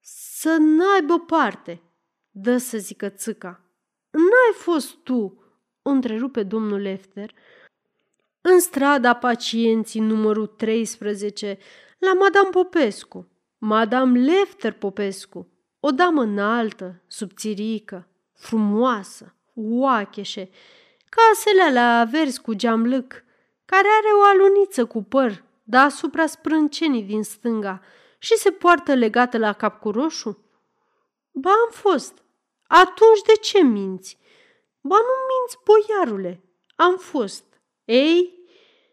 Să 0.00 0.56
n-aibă 0.58 1.18
parte, 1.18 1.82
dă 2.30 2.56
să 2.56 2.78
zică 2.78 3.08
țâca. 3.08 3.64
N-ai 4.10 4.54
fost 4.54 4.94
tu, 4.94 5.44
o 5.82 5.90
întrerupe 5.90 6.42
domnul 6.42 6.80
Lefter, 6.80 7.34
în 8.40 8.60
strada 8.60 9.14
pacienții 9.14 10.00
numărul 10.00 10.46
13, 10.46 11.58
la 11.98 12.12
Madame 12.12 12.48
Popescu, 12.50 13.28
Madame 13.66 14.18
Lefter 14.18 14.72
Popescu, 14.72 15.48
o 15.80 15.90
damă 15.90 16.22
înaltă, 16.22 17.02
subțirică, 17.06 18.08
frumoasă, 18.32 19.34
oacheșe, 19.54 20.50
casele 21.08 21.72
la 21.72 22.04
vers 22.10 22.38
cu 22.38 22.54
geamlâc, 22.54 23.24
care 23.64 23.88
are 23.98 24.08
o 24.18 24.22
aluniță 24.22 24.86
cu 24.86 25.02
păr 25.02 25.44
deasupra 25.62 26.26
sprâncenii 26.26 27.02
din 27.02 27.22
stânga 27.22 27.80
și 28.18 28.36
se 28.36 28.50
poartă 28.50 28.94
legată 28.94 29.38
la 29.38 29.52
cap 29.52 29.80
cu 29.80 29.90
roșu? 29.90 30.44
Ba, 31.30 31.50
am 31.50 31.70
fost. 31.70 32.22
Atunci 32.66 33.22
de 33.26 33.32
ce 33.32 33.62
minți? 33.62 34.18
Ba, 34.80 34.96
nu 34.96 35.14
minți, 35.28 35.58
boiarule. 35.64 36.44
Am 36.76 36.96
fost. 36.96 37.44
Ei, 37.84 38.38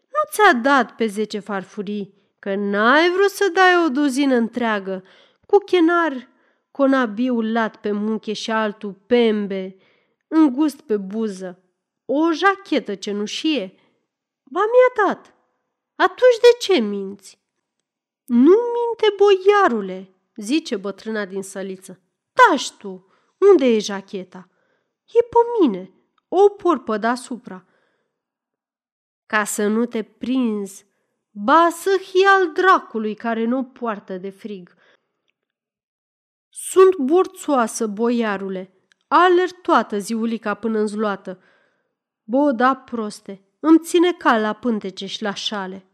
nu 0.08 0.30
ți-a 0.30 0.52
dat 0.52 0.94
pe 0.94 1.06
zece 1.06 1.38
farfurii, 1.38 2.21
că 2.42 2.54
n-ai 2.54 3.10
vrut 3.10 3.30
să 3.30 3.50
dai 3.52 3.84
o 3.84 3.88
duzină 3.88 4.34
întreagă, 4.34 5.04
cu 5.46 5.58
chenar 5.58 6.28
conabiul 6.70 7.52
lat 7.52 7.76
pe 7.76 7.90
munche 7.90 8.32
și 8.32 8.50
altul 8.50 8.92
pembe, 8.92 9.76
îngust 10.28 10.80
pe 10.80 10.96
buză, 10.96 11.64
o 12.04 12.32
jachetă 12.32 12.94
cenușie. 12.94 13.74
Ba 14.50 14.60
mi-a 14.60 15.06
dat. 15.06 15.34
Atunci 15.94 16.38
de 16.40 16.56
ce 16.58 16.80
minți? 16.80 17.38
Nu 18.24 18.56
minte, 18.74 19.14
boiarule, 19.16 20.14
zice 20.36 20.76
bătrâna 20.76 21.24
din 21.24 21.42
săliță. 21.42 22.00
Tași 22.32 22.76
tu, 22.76 23.12
unde 23.50 23.64
e 23.64 23.78
jacheta? 23.78 24.48
E 25.06 25.22
pe 25.22 25.38
mine, 25.60 25.92
o 26.28 26.48
porpă 26.48 26.96
deasupra. 26.96 27.66
Ca 29.26 29.44
să 29.44 29.66
nu 29.66 29.86
te 29.86 30.02
prinzi, 30.02 30.90
ba 31.32 31.68
să 31.70 32.00
al 32.38 32.52
dracului 32.52 33.14
care 33.14 33.44
nu 33.44 33.64
poartă 33.64 34.16
de 34.16 34.30
frig. 34.30 34.74
Sunt 36.48 36.96
burțoasă, 36.96 37.86
boiarule, 37.86 38.74
alerg 39.08 39.60
toată 39.60 39.98
ziulica 39.98 40.54
până 40.54 40.78
în 40.78 40.86
zloată. 40.86 41.42
Bă, 42.22 42.52
da, 42.52 42.76
proste, 42.76 43.44
îmi 43.60 43.78
ține 43.78 44.12
cal 44.12 44.40
la 44.40 44.52
pântece 44.52 45.06
și 45.06 45.22
la 45.22 45.34
șale. 45.34 45.86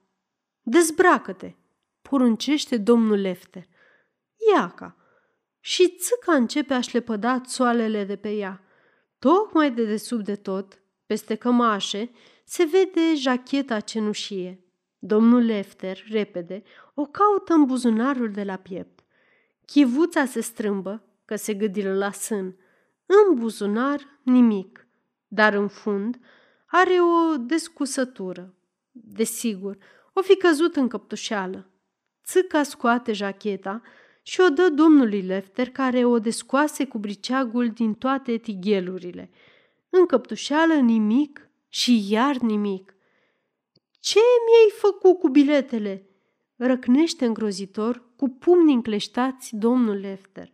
Dezbracă-te, 0.63 1.55
poruncește 2.03 2.77
domnul 2.77 3.19
Lefter. 3.19 3.67
Iaca. 4.55 4.97
Și 5.61 5.97
țâca 5.97 6.35
începe 6.35 6.75
a 6.75 6.81
șlepăda 6.81 7.41
țoalele 7.41 8.05
de 8.05 8.17
pe 8.17 8.31
ea. 8.31 8.63
Tocmai 9.19 9.71
de 9.71 9.85
desubt 9.85 10.25
de 10.25 10.37
tot, 10.37 10.79
peste 11.07 11.35
cămașe, 11.35 12.11
se 12.45 12.65
vede 12.65 13.15
jacheta 13.15 13.81
cenușie. 13.81 14.68
Domnul 14.99 15.43
Lefter, 15.43 16.05
repede, 16.09 16.63
o 16.95 17.05
caută 17.05 17.53
în 17.53 17.65
buzunarul 17.65 18.31
de 18.31 18.45
la 18.45 18.57
piept. 18.57 19.05
Chivuța 19.65 20.25
se 20.25 20.41
strâmbă, 20.41 21.03
că 21.25 21.37
se 21.37 21.55
gâdilă 21.55 21.95
la 21.95 22.11
sân. 22.11 22.57
În 23.07 23.35
buzunar, 23.35 24.19
nimic, 24.23 24.87
dar 25.29 25.55
în 25.55 25.69
fund 25.69 26.19
are 26.67 26.95
o 27.01 27.37
descusătură. 27.37 28.55
Desigur, 28.93 29.79
o 30.13 30.23
fi 30.23 30.37
căzut 30.37 30.77
în 30.77 30.89
căptușeală. 30.89 31.71
Țâca 32.25 32.63
scoate 32.63 33.13
jacheta 33.13 33.83
și 34.23 34.41
o 34.41 34.49
dă 34.49 34.69
domnului 34.69 35.21
Lefter, 35.23 35.71
care 35.71 36.05
o 36.05 36.19
descoase 36.19 36.87
cu 36.87 36.99
briceagul 36.99 37.69
din 37.69 37.95
toate 37.95 38.37
tighelurile. 38.37 39.31
În 39.91 40.07
căptușeală 40.07 40.75
nimic 40.75 41.49
și 41.69 42.13
iar 42.13 42.37
nimic. 42.37 42.95
Ce 44.09 44.19
mi-ai 44.19 44.71
făcut 44.79 45.19
cu 45.19 45.29
biletele?" 45.29 46.09
răcnește 46.57 47.25
îngrozitor 47.25 48.15
cu 48.17 48.29
pumni 48.29 48.73
încleștați 48.73 49.57
domnul 49.57 49.97
Lefter, 49.97 50.51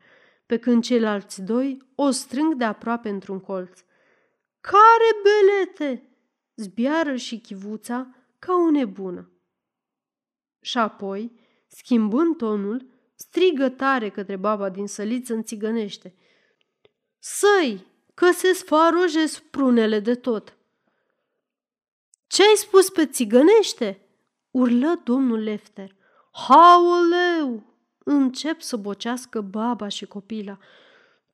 pe 0.47 0.59
când 0.59 0.83
ceilalți 0.83 1.43
doi 1.43 1.93
o 1.95 2.11
strâng 2.11 2.55
de 2.55 2.65
aproape 2.65 3.09
într-un 3.09 3.41
colț. 3.41 3.81
Care 4.61 5.21
belete?" 5.23 6.09
zbiară 6.55 7.17
și 7.17 7.39
chivuța 7.39 8.15
ca 8.39 8.55
o 8.55 8.71
nebună. 8.71 9.31
Și 10.61 10.79
apoi, 10.79 11.33
schimbând 11.67 12.37
tonul, 12.37 12.87
strigă 13.15 13.69
tare 13.69 14.11
către 14.11 14.37
baba 14.37 14.69
din 14.69 14.87
săliță 14.87 15.41
țigănește. 15.43 16.15
Săi, 17.19 17.87
că 18.15 18.31
se 18.33 18.53
sfaroje 18.53 19.27
sprunele 19.27 20.01
de 20.01 20.15
tot. 20.15 20.59
Ce 22.35 22.43
ai 22.43 22.55
spus 22.57 22.91
pe 22.91 23.07
țigănește? 23.07 24.09
urlă 24.51 25.01
domnul 25.05 25.39
Lefter. 25.39 25.97
Haoleu! 26.33 27.63
Încep 28.05 28.61
să 28.61 28.77
bocească 28.77 29.41
baba 29.41 29.89
și 29.89 30.07
copila. 30.07 30.59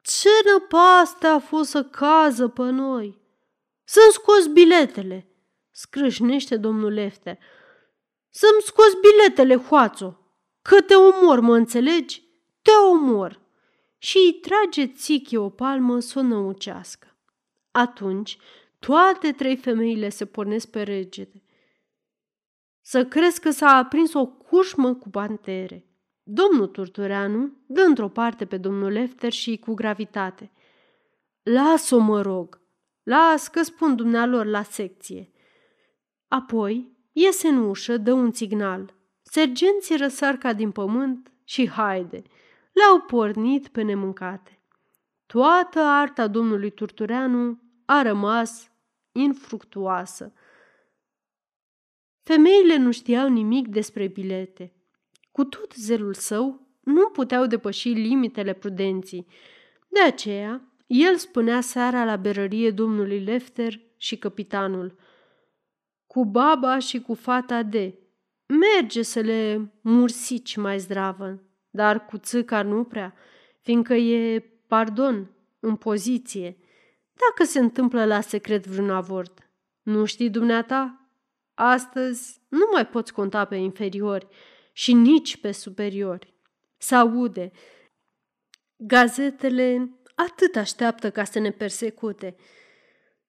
Ce 0.01 0.29
năpaste 0.53 1.27
a 1.27 1.39
fost 1.39 1.71
să 1.71 1.85
cază 1.85 2.49
pe 2.49 2.63
noi! 2.63 3.19
Să-mi 3.85 4.13
scos 4.13 4.47
biletele! 4.47 5.27
Scrâșnește 5.71 6.57
domnul 6.57 6.93
Lefter. 6.93 7.39
Să-mi 8.31 8.63
scos 8.63 8.93
biletele, 9.01 9.57
hoațo! 9.57 10.19
Că 10.63 10.81
te 10.81 10.95
omor, 10.95 11.41
mă 11.41 11.57
înțelegi? 11.57 12.23
Te 12.63 12.71
omor! 12.91 13.41
Și 13.99 14.17
îi 14.17 14.33
trage 14.33 14.87
țichi 14.87 15.37
o 15.37 15.49
palmă 15.49 16.01
să 16.01 16.19
o 16.19 16.23
năucească. 16.23 17.17
Atunci, 17.71 18.39
toate 18.81 19.33
trei 19.33 19.57
femeile 19.57 20.09
se 20.09 20.25
pornesc 20.25 20.71
pe 20.71 20.83
regete. 20.83 21.43
Să 22.81 23.05
crezi 23.05 23.41
că 23.41 23.51
s-a 23.51 23.69
aprins 23.69 24.13
o 24.13 24.27
cușmă 24.27 24.95
cu 24.95 25.11
pantere. 25.11 25.85
Domnul 26.23 26.67
Turtureanu 26.67 27.53
dă 27.67 27.81
într-o 27.81 28.09
parte 28.09 28.47
pe 28.47 28.57
domnul 28.57 28.91
Lefter 28.93 29.33
și 29.33 29.59
cu 29.59 29.75
gravitate. 29.75 30.51
Las-o, 31.43 31.99
mă 31.99 32.21
rog, 32.21 32.61
las 33.03 33.49
că 33.49 33.63
spun 33.63 33.97
dumnealor 33.97 34.47
la 34.47 34.63
secție. 34.63 35.31
Apoi 36.29 36.97
iese 37.13 37.49
în 37.49 37.57
ușă, 37.57 37.97
dă 37.97 38.13
un 38.13 38.33
signal. 38.33 38.95
Sergenții 39.23 39.97
răsar 39.97 40.37
ca 40.37 40.53
din 40.53 40.71
pământ 40.71 41.33
și 41.45 41.69
haide. 41.69 42.23
Le-au 42.73 43.01
pornit 43.01 43.69
pe 43.69 43.83
nemâncate. 43.83 44.63
Toată 45.27 45.81
arta 45.81 46.27
domnului 46.27 46.71
Turtureanu 46.71 47.61
a 47.85 48.03
rămas 48.03 48.70
infructuoasă. 49.13 50.33
Femeile 52.23 52.77
nu 52.77 52.91
știau 52.91 53.29
nimic 53.29 53.69
despre 53.69 54.07
bilete. 54.07 54.73
Cu 55.33 55.45
tot 55.45 55.73
zelul 55.75 56.15
său, 56.15 56.69
nu 56.81 57.09
puteau 57.09 57.47
depăși 57.47 57.89
limitele 57.89 58.53
prudenții. 58.53 59.27
De 59.89 60.01
aceea, 60.01 60.71
el 60.87 61.17
spunea 61.17 61.61
seara 61.61 62.05
la 62.05 62.17
berărie 62.17 62.71
domnului 62.71 63.21
Lefter 63.21 63.81
și 63.97 64.17
capitanul. 64.17 64.99
Cu 66.07 66.25
baba 66.25 66.79
și 66.79 67.01
cu 67.01 67.15
fata 67.15 67.63
de. 67.63 67.99
Merge 68.47 69.03
să 69.03 69.21
le 69.21 69.73
mursici 69.81 70.57
mai 70.57 70.79
zdravă, 70.79 71.43
dar 71.71 72.05
cu 72.05 72.19
țâca 72.19 72.63
nu 72.63 72.85
prea, 72.85 73.15
fiindcă 73.61 73.95
e, 73.95 74.41
pardon, 74.67 75.31
în 75.61 75.77
poziție. 75.77 76.57
Dacă 77.29 77.51
se 77.51 77.59
întâmplă 77.59 78.05
la 78.05 78.21
secret 78.21 78.67
vreun 78.67 78.91
avort, 78.91 79.51
nu 79.83 80.05
știi 80.05 80.31
dumneata? 80.31 81.09
Astăzi 81.55 82.41
nu 82.49 82.69
mai 82.73 82.87
poți 82.87 83.13
conta 83.13 83.45
pe 83.45 83.57
inferiori 83.57 84.29
și 84.73 84.93
nici 84.93 85.37
pe 85.37 85.53
superiori. 85.53 86.35
Se 86.77 86.95
aude. 86.95 87.51
Gazetele 88.77 89.99
atât 90.15 90.57
așteaptă 90.57 91.11
ca 91.11 91.25
să 91.25 91.39
ne 91.39 91.51
persecute. 91.51 92.37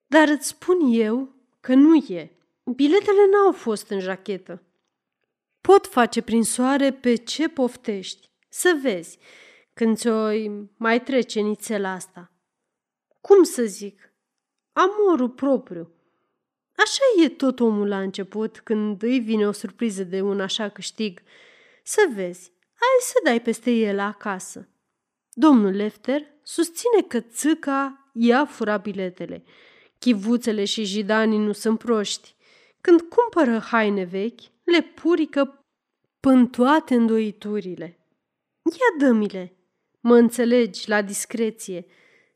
Dar 0.07 0.27
îți 0.27 0.47
spun 0.47 0.77
eu 0.93 1.35
că 1.59 1.73
nu 1.73 1.95
e. 1.95 2.31
Biletele 2.63 3.25
n-au 3.31 3.51
fost 3.51 3.89
în 3.89 3.99
jachetă. 3.99 4.63
Pot 5.61 5.87
face 5.87 6.21
prin 6.21 6.43
soare 6.43 6.93
pe 6.93 7.15
ce 7.15 7.49
poftești. 7.49 8.29
Să 8.49 8.79
vezi, 8.81 9.17
când 9.73 9.97
ți-o 9.97 10.29
mai 10.77 11.03
trece 11.03 11.39
nițela 11.39 11.91
asta. 11.91 12.30
Cum 13.21 13.43
să 13.43 13.63
zic? 13.63 14.13
amorul 14.73 15.29
propriu. 15.29 15.91
Așa 16.75 17.23
e 17.23 17.29
tot 17.29 17.59
omul 17.59 17.87
la 17.87 17.99
început, 17.99 18.59
când 18.59 19.03
îi 19.03 19.19
vine 19.19 19.47
o 19.47 19.51
surpriză 19.51 20.03
de 20.03 20.21
un 20.21 20.39
așa 20.39 20.69
câștig. 20.69 21.21
Să 21.83 22.09
vezi, 22.13 22.51
hai 22.73 22.99
să 22.99 23.13
dai 23.23 23.41
peste 23.41 23.71
el 23.71 23.99
acasă. 23.99 24.69
Domnul 25.31 25.71
Lefter 25.71 26.21
susține 26.43 27.01
că 27.07 27.19
țâca 27.19 28.11
i-a 28.13 28.45
furat 28.45 28.81
biletele. 28.81 29.43
Chivuțele 29.99 30.65
și 30.65 30.83
jidanii 30.83 31.37
nu 31.37 31.51
sunt 31.51 31.77
proști. 31.77 32.35
Când 32.81 33.01
cumpără 33.01 33.59
haine 33.59 34.03
vechi, 34.03 34.41
le 34.63 34.81
purică 34.81 35.65
până 36.19 36.45
toate 36.45 36.95
îndoiturile. 36.95 37.99
Ia 38.63 39.07
dămile, 39.07 39.55
mă 39.99 40.15
înțelegi, 40.15 40.89
la 40.89 41.01
discreție, 41.01 41.85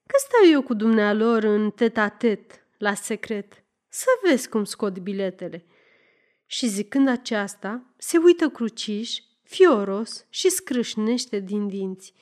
că 0.08 0.16
stau 0.18 0.52
eu 0.52 0.62
cu 0.62 0.74
dumnealor 0.74 1.44
în 1.44 1.72
tet-a-tet, 1.72 2.66
la 2.78 2.94
secret, 2.94 3.64
să 3.90 4.06
vezi 4.24 4.50
cum 4.50 4.64
scot 4.64 5.00
biletele. 5.00 5.66
Și 6.46 6.68
zicând 6.68 7.08
aceasta, 7.08 7.94
se 7.98 8.18
uită 8.18 8.50
cruciș, 8.50 9.18
fioros 9.44 10.26
și 10.30 10.50
scrâșnește 10.50 11.40
din 11.40 11.68
dinți. 11.68 12.14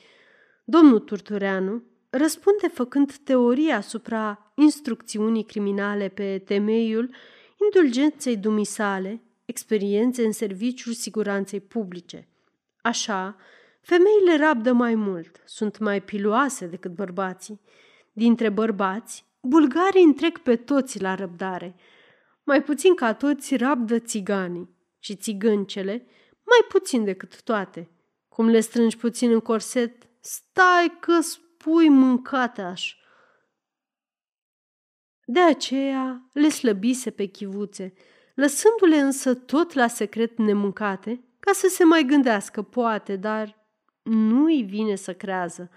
Domnul 0.64 0.98
Turtureanu 0.98 1.82
răspunde 2.10 2.68
făcând 2.68 3.16
teoria 3.16 3.76
asupra 3.76 4.52
instrucțiunii 4.54 5.44
criminale 5.44 6.08
pe 6.08 6.42
temeiul 6.44 7.14
indulgenței 7.64 8.36
dumisale, 8.36 9.22
experiențe 9.44 10.24
în 10.24 10.32
serviciul 10.32 10.92
siguranței 10.92 11.60
publice. 11.60 12.28
Așa, 12.82 13.36
femeile 13.84 14.36
rabdă 14.36 14.72
mai 14.72 14.94
mult, 14.94 15.42
sunt 15.44 15.78
mai 15.78 16.02
piloase 16.02 16.66
decât 16.66 16.94
bărbații. 16.94 17.60
Dintre 18.12 18.48
bărbați, 18.48 19.24
bulgarii 19.40 20.02
întrec 20.02 20.38
pe 20.38 20.56
toți 20.56 21.00
la 21.00 21.14
răbdare. 21.14 21.74
Mai 22.42 22.62
puțin 22.62 22.94
ca 22.94 23.14
toți 23.14 23.56
rabdă 23.56 23.98
țiganii 23.98 24.76
și 24.98 25.16
țigâncele, 25.16 26.06
mai 26.30 26.66
puțin 26.68 27.04
decât 27.04 27.42
toate. 27.42 27.90
Cum 28.28 28.48
le 28.48 28.60
strângi 28.60 28.96
puțin 28.96 29.30
în 29.30 29.40
corset, 29.40 30.08
stai 30.20 30.96
că 31.00 31.20
spui 31.20 31.88
mâncateaș. 31.88 32.94
De 35.26 35.40
aceea 35.40 36.28
le 36.32 36.48
slăbise 36.48 37.10
pe 37.10 37.24
chivuțe, 37.24 37.92
lăsându-le 38.34 38.96
însă 38.96 39.34
tot 39.34 39.72
la 39.72 39.86
secret 39.86 40.38
nemâncate, 40.38 41.24
ca 41.40 41.52
să 41.52 41.66
se 41.68 41.84
mai 41.84 42.04
gândească, 42.04 42.62
poate, 42.62 43.16
dar 43.16 43.63
nu-i 44.04 44.62
vine 44.62 44.94
să 44.94 45.14
crează. 45.14 45.70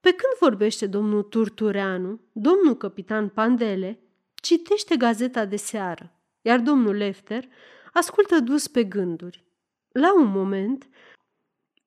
Pe 0.00 0.08
când 0.08 0.38
vorbește 0.40 0.86
domnul 0.86 1.22
Turtureanu, 1.22 2.20
domnul 2.32 2.76
capitan 2.76 3.28
Pandele 3.28 4.00
citește 4.34 4.96
gazeta 4.96 5.44
de 5.44 5.56
seară, 5.56 6.12
iar 6.40 6.60
domnul 6.60 6.94
Lefter 6.94 7.48
ascultă 7.92 8.40
dus 8.40 8.68
pe 8.68 8.84
gânduri. 8.84 9.44
La 9.92 10.14
un 10.14 10.26
moment, 10.26 10.88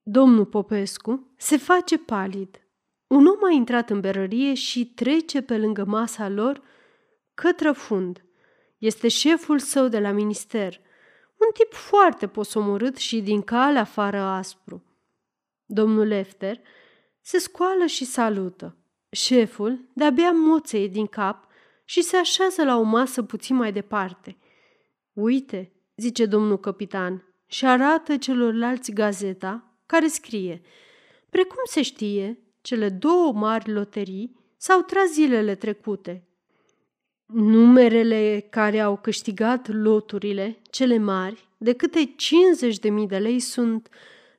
domnul 0.04 0.46
Popescu 0.46 1.34
se 1.38 1.58
face 1.58 1.98
palid. 1.98 2.62
Un 3.08 3.26
om 3.26 3.44
a 3.44 3.52
intrat 3.52 3.90
în 3.90 4.00
berărie 4.00 4.54
și 4.54 4.94
trece 4.94 5.42
pe 5.42 5.58
lângă 5.58 5.86
masa 5.86 6.30
lor 6.30 6.62
către 7.34 7.72
fund. 7.72 8.24
Este 8.78 9.08
șeful 9.08 9.60
său 9.60 9.88
de 9.88 10.00
la 10.00 10.12
minister, 10.12 10.80
un 11.38 11.48
tip 11.54 11.74
foarte 11.74 12.28
posomorât 12.28 12.98
și 12.98 13.22
din 13.22 13.42
cale 13.42 13.80
afară 13.80 14.20
aspru. 14.20 14.84
Domnul 15.72 16.08
Lefter 16.08 16.60
se 17.22 17.38
scoală 17.38 17.86
și 17.86 18.06
salută. 18.06 18.78
Șeful 19.10 19.90
de-abia 19.94 20.32
moțeie 20.32 20.88
din 20.88 21.06
cap 21.08 21.48
și 21.86 22.02
se 22.02 22.18
așează 22.18 22.64
la 22.64 22.78
o 22.78 22.82
masă 22.82 23.24
puțin 23.24 23.56
mai 23.56 23.72
departe. 23.72 24.38
Uite, 25.14 25.72
zice 25.96 26.26
domnul 26.26 26.60
capitan, 26.60 27.24
și 27.46 27.66
arată 27.66 28.18
celorlalți 28.18 28.92
gazeta 28.92 29.80
care 29.86 30.08
scrie 30.08 30.62
Precum 31.30 31.62
se 31.66 31.82
știe, 31.82 32.40
cele 32.62 32.90
două 32.90 33.34
mari 33.34 33.72
loterii 33.72 34.36
s-au 34.58 34.82
tras 34.82 35.12
zilele 35.12 35.56
trecute. 35.56 36.28
Numerele 37.26 38.48
care 38.50 38.80
au 38.80 38.98
câștigat 38.98 39.68
loturile, 39.68 40.62
cele 40.70 40.98
mari, 40.98 41.48
de 41.58 41.74
câte 41.74 42.16
50.000 43.02 43.08
de 43.08 43.18
lei 43.18 43.40
sunt 43.40 43.90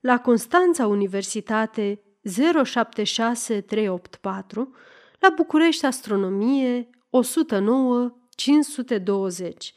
la 0.00 0.20
Constanța 0.20 0.86
Universitate 0.86 2.02
076384, 2.22 4.74
la 5.18 5.32
București 5.36 5.84
Astronomie 5.84 6.90
109 7.10 8.14
520. 8.30 9.74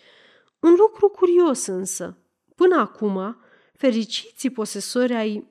Un 0.59 0.75
lucru 0.77 1.09
curios 1.09 1.65
însă, 1.65 2.17
până 2.55 2.75
acum, 2.75 3.37
fericiții 3.73 4.49
posesori 4.49 5.13
ai 5.13 5.47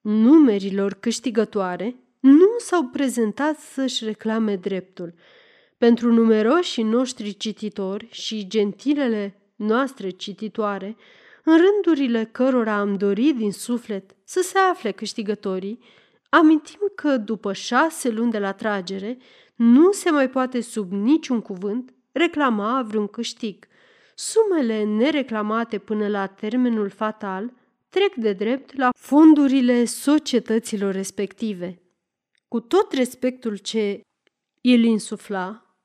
numerilor 0.00 0.94
câștigătoare 0.94 1.96
nu 2.20 2.48
s-au 2.58 2.84
prezentat 2.84 3.58
să-și 3.58 4.04
reclame 4.04 4.56
dreptul. 4.56 5.14
Pentru 5.78 6.12
numeroșii 6.12 6.82
noștri 6.82 7.36
cititori 7.36 8.08
și 8.10 8.48
gentilele 8.48 9.40
noastre 9.56 10.10
cititoare, 10.10 10.96
în 11.50 11.56
rândurile 11.56 12.24
cărora 12.24 12.74
am 12.74 12.94
dorit 12.94 13.36
din 13.36 13.52
suflet 13.52 14.16
să 14.24 14.40
se 14.40 14.58
afle 14.58 14.90
câștigătorii, 14.90 15.78
amintim 16.28 16.92
că 16.94 17.16
după 17.16 17.52
șase 17.52 18.10
luni 18.10 18.30
de 18.30 18.38
la 18.38 18.52
tragere 18.52 19.18
nu 19.54 19.92
se 19.92 20.10
mai 20.10 20.30
poate 20.30 20.60
sub 20.60 20.92
niciun 20.92 21.40
cuvânt 21.40 21.94
reclama 22.12 22.82
vreun 22.82 23.06
câștig. 23.06 23.66
Sumele 24.14 24.84
nereclamate 24.84 25.78
până 25.78 26.08
la 26.08 26.26
termenul 26.26 26.88
fatal 26.88 27.52
trec 27.88 28.14
de 28.14 28.32
drept 28.32 28.76
la 28.76 28.90
fondurile 28.98 29.84
societăților 29.84 30.92
respective. 30.92 31.82
Cu 32.48 32.60
tot 32.60 32.92
respectul 32.92 33.56
ce 33.56 34.00
îl 34.62 34.82
insufla 34.82 35.76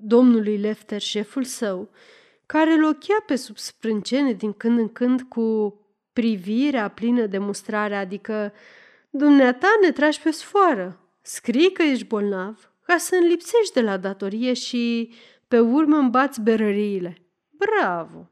domnului 0.00 0.56
Lefter, 0.56 1.00
șeful 1.00 1.44
său, 1.44 1.90
care 2.46 2.72
îl 2.72 2.84
ochia 2.84 3.22
pe 3.26 3.36
sub 3.36 3.56
sprâncene 3.56 4.32
din 4.32 4.52
când 4.52 4.78
în 4.78 4.88
când 4.88 5.22
cu 5.22 5.78
privirea 6.12 6.88
plină 6.88 7.26
de 7.26 7.38
mustrare, 7.38 7.96
adică 7.96 8.52
Dumneata 9.10 9.68
ne 9.80 9.92
tragi 9.92 10.20
pe 10.20 10.30
sfoară, 10.30 11.00
scrii 11.22 11.72
că 11.72 11.82
ești 11.82 12.06
bolnav 12.06 12.72
ca 12.86 12.96
să 12.96 13.16
înlipsești 13.20 13.72
de 13.72 13.80
la 13.80 13.96
datorie 13.96 14.52
și 14.52 15.12
pe 15.48 15.60
urmă 15.60 15.96
îmbați 15.96 16.40
berăriile. 16.40 17.16
Bravo! 17.50 18.30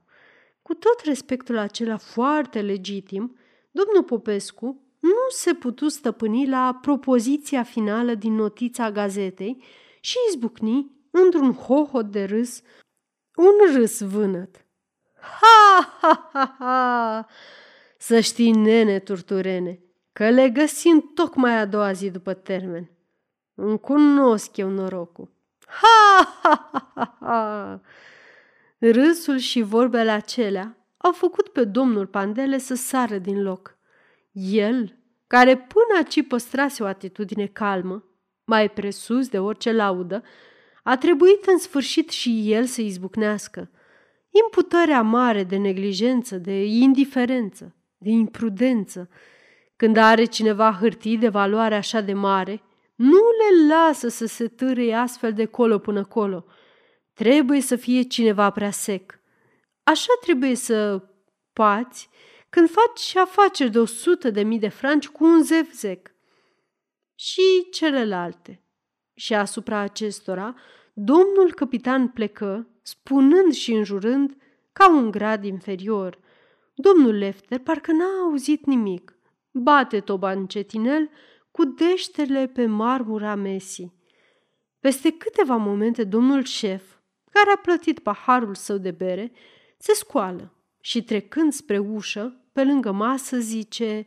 Cu 0.62 0.74
tot 0.74 1.00
respectul 1.04 1.58
acela 1.58 1.96
foarte 1.96 2.60
legitim, 2.60 3.36
domnul 3.70 4.02
Popescu 4.02 4.82
nu 4.98 5.28
se 5.28 5.54
putu 5.54 5.88
stăpâni 5.88 6.48
la 6.48 6.78
propoziția 6.80 7.62
finală 7.62 8.14
din 8.14 8.34
notița 8.34 8.90
gazetei 8.90 9.62
și 10.00 10.16
izbucni 10.28 10.90
într-un 11.10 11.52
hohot 11.52 12.10
de 12.10 12.24
râs, 12.24 12.62
un 13.36 13.74
râs 13.74 14.00
vânăt. 14.00 14.66
Ha, 15.20 15.98
ha, 16.00 16.30
ha, 16.32 16.54
ha! 16.58 17.26
Să 17.98 18.20
știi, 18.20 18.50
nene 18.50 18.98
turturene, 18.98 19.80
că 20.12 20.30
le 20.30 20.48
găsim 20.48 21.10
tocmai 21.14 21.58
a 21.58 21.64
doua 21.64 21.92
zi 21.92 22.10
după 22.10 22.34
termen. 22.34 22.90
Îmi 23.54 23.80
cunosc 23.80 24.56
eu 24.56 24.68
norocul. 24.68 25.30
Ha, 25.66 26.40
ha, 26.42 26.70
ha, 26.72 26.92
ha, 26.94 27.16
ha! 27.20 27.80
Râsul 28.78 29.38
și 29.38 29.60
vorbele 29.60 30.10
acelea 30.10 30.76
au 30.96 31.12
făcut 31.12 31.48
pe 31.48 31.64
domnul 31.64 32.06
Pandele 32.06 32.58
să 32.58 32.74
sară 32.74 33.18
din 33.18 33.42
loc. 33.42 33.76
El, 34.32 34.96
care 35.26 35.56
până 35.56 36.00
aci 36.00 36.26
păstrase 36.26 36.82
o 36.82 36.86
atitudine 36.86 37.46
calmă, 37.46 38.04
mai 38.44 38.70
presus 38.70 39.28
de 39.28 39.38
orice 39.38 39.72
laudă, 39.72 40.22
a 40.82 40.96
trebuit 40.96 41.46
în 41.46 41.58
sfârșit 41.58 42.10
și 42.10 42.52
el 42.52 42.64
să 42.64 42.80
izbucnească. 42.80 43.70
Imputarea 44.44 45.02
mare 45.02 45.44
de 45.44 45.56
neglijență, 45.56 46.36
de 46.36 46.64
indiferență, 46.64 47.76
de 47.98 48.10
imprudență. 48.10 49.08
Când 49.76 49.96
are 49.96 50.24
cineva 50.24 50.76
hârtii 50.80 51.18
de 51.18 51.28
valoare 51.28 51.74
așa 51.74 52.00
de 52.00 52.12
mare, 52.12 52.62
nu 52.94 53.18
le 53.18 53.74
lasă 53.74 54.08
să 54.08 54.26
se 54.26 54.48
târâie 54.48 54.94
astfel 54.94 55.32
de 55.32 55.44
colo 55.44 55.78
până 55.78 56.04
colo. 56.04 56.44
Trebuie 57.14 57.60
să 57.60 57.76
fie 57.76 58.02
cineva 58.02 58.50
prea 58.50 58.70
sec. 58.70 59.20
Așa 59.82 60.12
trebuie 60.20 60.54
să 60.54 61.02
pați 61.52 62.08
când 62.48 62.70
faci 62.70 63.16
afaceri 63.16 63.70
de 63.70 63.78
o 63.78 63.84
sută 63.84 64.30
de 64.30 64.42
mii 64.42 64.58
de 64.58 64.68
franci 64.68 65.08
cu 65.08 65.24
un 65.24 65.42
zevzec. 65.42 66.10
Și 67.14 67.68
celelalte. 67.70 68.61
Și 69.14 69.34
asupra 69.34 69.78
acestora, 69.78 70.54
domnul 70.92 71.52
capitan 71.54 72.08
plecă, 72.08 72.68
spunând 72.82 73.52
și 73.52 73.72
înjurând 73.72 74.36
ca 74.72 74.90
un 74.90 75.10
grad 75.10 75.44
inferior. 75.44 76.18
Domnul 76.74 77.14
Lefter 77.14 77.58
parcă 77.58 77.92
n-a 77.92 78.20
auzit 78.22 78.66
nimic. 78.66 79.16
Bate 79.50 80.00
toba 80.00 80.30
încetinel 80.32 81.10
cu 81.50 81.64
deștele 81.64 82.46
pe 82.46 82.66
marmura 82.66 83.34
mesii. 83.34 83.92
Peste 84.80 85.12
câteva 85.12 85.56
momente, 85.56 86.04
domnul 86.04 86.44
șef, 86.44 86.82
care 87.30 87.50
a 87.54 87.60
plătit 87.60 87.98
paharul 87.98 88.54
său 88.54 88.78
de 88.78 88.90
bere, 88.90 89.32
se 89.78 89.92
scoală 89.92 90.52
și 90.80 91.02
trecând 91.02 91.52
spre 91.52 91.78
ușă, 91.78 92.36
pe 92.52 92.64
lângă 92.64 92.92
masă, 92.92 93.38
zice 93.38 94.06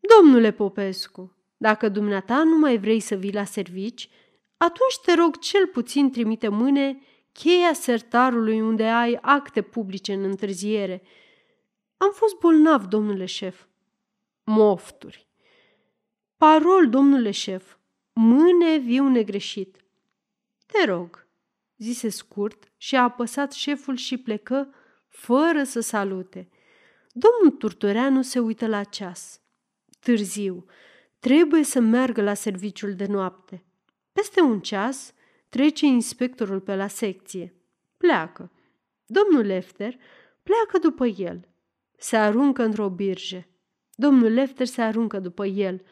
Domnule 0.00 0.50
Popescu, 0.50 1.36
dacă 1.62 1.88
dumneata 1.88 2.42
nu 2.42 2.58
mai 2.58 2.78
vrei 2.78 3.00
să 3.00 3.14
vii 3.14 3.32
la 3.32 3.44
servici, 3.44 4.08
atunci 4.56 4.98
te 5.04 5.14
rog 5.14 5.38
cel 5.38 5.66
puțin 5.66 6.10
trimite 6.10 6.48
mâine 6.48 7.00
cheia 7.32 7.72
sertarului 7.72 8.60
unde 8.60 8.84
ai 8.84 9.18
acte 9.20 9.62
publice 9.62 10.12
în 10.12 10.22
întârziere. 10.22 11.02
Am 11.96 12.10
fost 12.12 12.38
bolnav, 12.38 12.84
domnule 12.84 13.24
șef. 13.24 13.64
Mofturi. 14.44 15.28
Parol, 16.36 16.88
domnule 16.88 17.30
șef, 17.30 17.76
mâne 18.12 18.78
viu 18.78 19.08
negreșit. 19.08 19.76
Te 20.66 20.84
rog, 20.84 21.26
zise 21.76 22.08
scurt 22.08 22.72
și 22.76 22.96
a 22.96 23.02
apăsat 23.02 23.52
șeful 23.52 23.96
și 23.96 24.16
plecă 24.16 24.74
fără 25.08 25.64
să 25.64 25.80
salute. 25.80 26.48
Domnul 27.12 27.58
Turtureanu 27.58 28.22
se 28.22 28.38
uită 28.38 28.66
la 28.66 28.84
ceas. 28.84 29.40
Târziu, 30.00 30.66
trebuie 31.22 31.62
să 31.64 31.80
meargă 31.80 32.22
la 32.22 32.34
serviciul 32.34 32.94
de 32.94 33.06
noapte. 33.06 33.64
Peste 34.12 34.40
un 34.40 34.60
ceas, 34.60 35.14
trece 35.48 35.86
inspectorul 35.86 36.60
pe 36.60 36.74
la 36.74 36.86
secție. 36.86 37.54
Pleacă. 37.96 38.50
Domnul 39.06 39.46
Lefter 39.46 39.98
pleacă 40.42 40.78
după 40.78 41.06
el. 41.06 41.48
Se 41.96 42.16
aruncă 42.16 42.62
într-o 42.62 42.88
birje. 42.88 43.48
Domnul 43.94 44.32
Lefter 44.32 44.66
se 44.66 44.82
aruncă 44.82 45.18
după 45.18 45.46
el. 45.46 45.82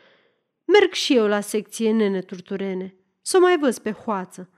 Merg 0.64 0.92
și 0.92 1.16
eu 1.16 1.26
la 1.26 1.40
secție, 1.40 1.92
nene 1.92 2.20
Turturene. 2.20 2.94
Să 3.20 3.36
o 3.36 3.40
mai 3.40 3.58
văz 3.58 3.78
pe 3.78 3.92
hoață. 3.92 4.50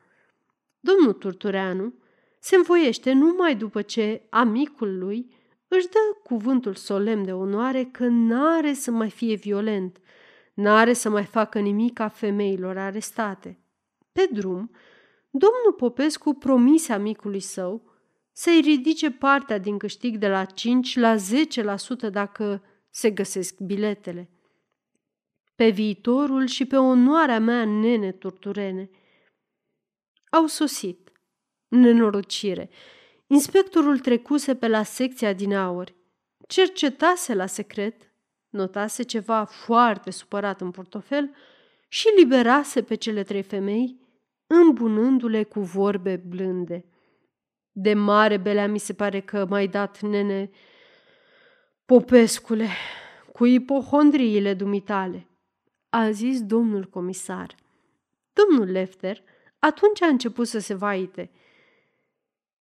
Domnul 0.80 1.12
Turtureanu 1.12 1.94
se 2.38 2.56
învoiește 2.56 3.12
numai 3.12 3.56
după 3.56 3.82
ce 3.82 4.22
amicul 4.30 4.98
lui 4.98 5.34
își 5.68 5.88
dă 5.88 5.98
cuvântul 6.22 6.74
solemn 6.74 7.24
de 7.24 7.32
onoare 7.32 7.84
că 7.84 8.06
n-are 8.06 8.72
să 8.72 8.90
mai 8.90 9.10
fie 9.10 9.34
violent, 9.34 10.00
n-are 10.54 10.92
să 10.92 11.08
mai 11.08 11.24
facă 11.24 11.58
nimic 11.58 11.98
a 11.98 12.08
femeilor 12.08 12.78
arestate. 12.78 13.58
Pe 14.12 14.28
drum, 14.32 14.70
domnul 15.30 15.72
Popescu 15.76 16.34
promise 16.34 16.92
amicului 16.92 17.40
său 17.40 17.90
să-i 18.32 18.60
ridice 18.60 19.10
partea 19.10 19.58
din 19.58 19.78
câștig 19.78 20.16
de 20.16 20.28
la 20.28 20.44
5 20.44 20.96
la 20.96 21.16
10% 21.16 22.10
dacă 22.10 22.62
se 22.90 23.10
găsesc 23.10 23.60
biletele. 23.60 24.30
Pe 25.54 25.68
viitorul 25.68 26.46
și 26.46 26.64
pe 26.64 26.76
onoarea 26.76 27.40
mea, 27.40 27.64
nene 27.64 28.12
turturene. 28.12 28.90
Au 30.30 30.46
sosit. 30.46 31.12
Nenorocire. 31.68 32.70
Inspectorul 33.26 33.98
trecuse 33.98 34.56
pe 34.56 34.68
la 34.68 34.82
secția 34.82 35.32
din 35.32 35.54
aur. 35.54 35.94
Cercetase 36.48 37.34
la 37.34 37.46
secret, 37.46 38.11
notase 38.52 39.02
ceva 39.02 39.44
foarte 39.44 40.10
supărat 40.10 40.60
în 40.60 40.70
portofel 40.70 41.30
și 41.88 42.08
liberase 42.16 42.82
pe 42.82 42.94
cele 42.94 43.22
trei 43.22 43.42
femei, 43.42 44.00
îmbunându-le 44.46 45.42
cu 45.42 45.60
vorbe 45.60 46.16
blânde. 46.16 46.84
De 47.72 47.94
mare 47.94 48.36
belea 48.36 48.68
mi 48.68 48.78
se 48.78 48.92
pare 48.92 49.20
că 49.20 49.46
m-ai 49.48 49.66
dat, 49.66 50.00
nene, 50.00 50.50
Popescule, 51.84 52.68
cu 53.32 53.44
ipohondriile 53.44 54.54
dumitale, 54.54 55.28
a 55.88 56.10
zis 56.10 56.42
domnul 56.42 56.84
comisar. 56.84 57.54
Domnul 58.32 58.72
Lefter 58.72 59.22
atunci 59.58 60.02
a 60.02 60.06
început 60.06 60.46
să 60.46 60.58
se 60.58 60.74
vaite. 60.74 61.30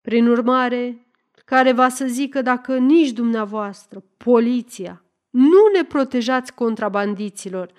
Prin 0.02 0.28
urmare, 0.28 1.08
care 1.46 1.72
va 1.72 1.90
să 1.90 2.06
zică 2.06 2.42
dacă 2.42 2.78
nici 2.78 3.10
dumneavoastră, 3.10 4.04
poliția, 4.18 5.04
nu 5.30 5.68
ne 5.74 5.86
protejați 5.86 6.54
contrabandiților, 6.54 7.72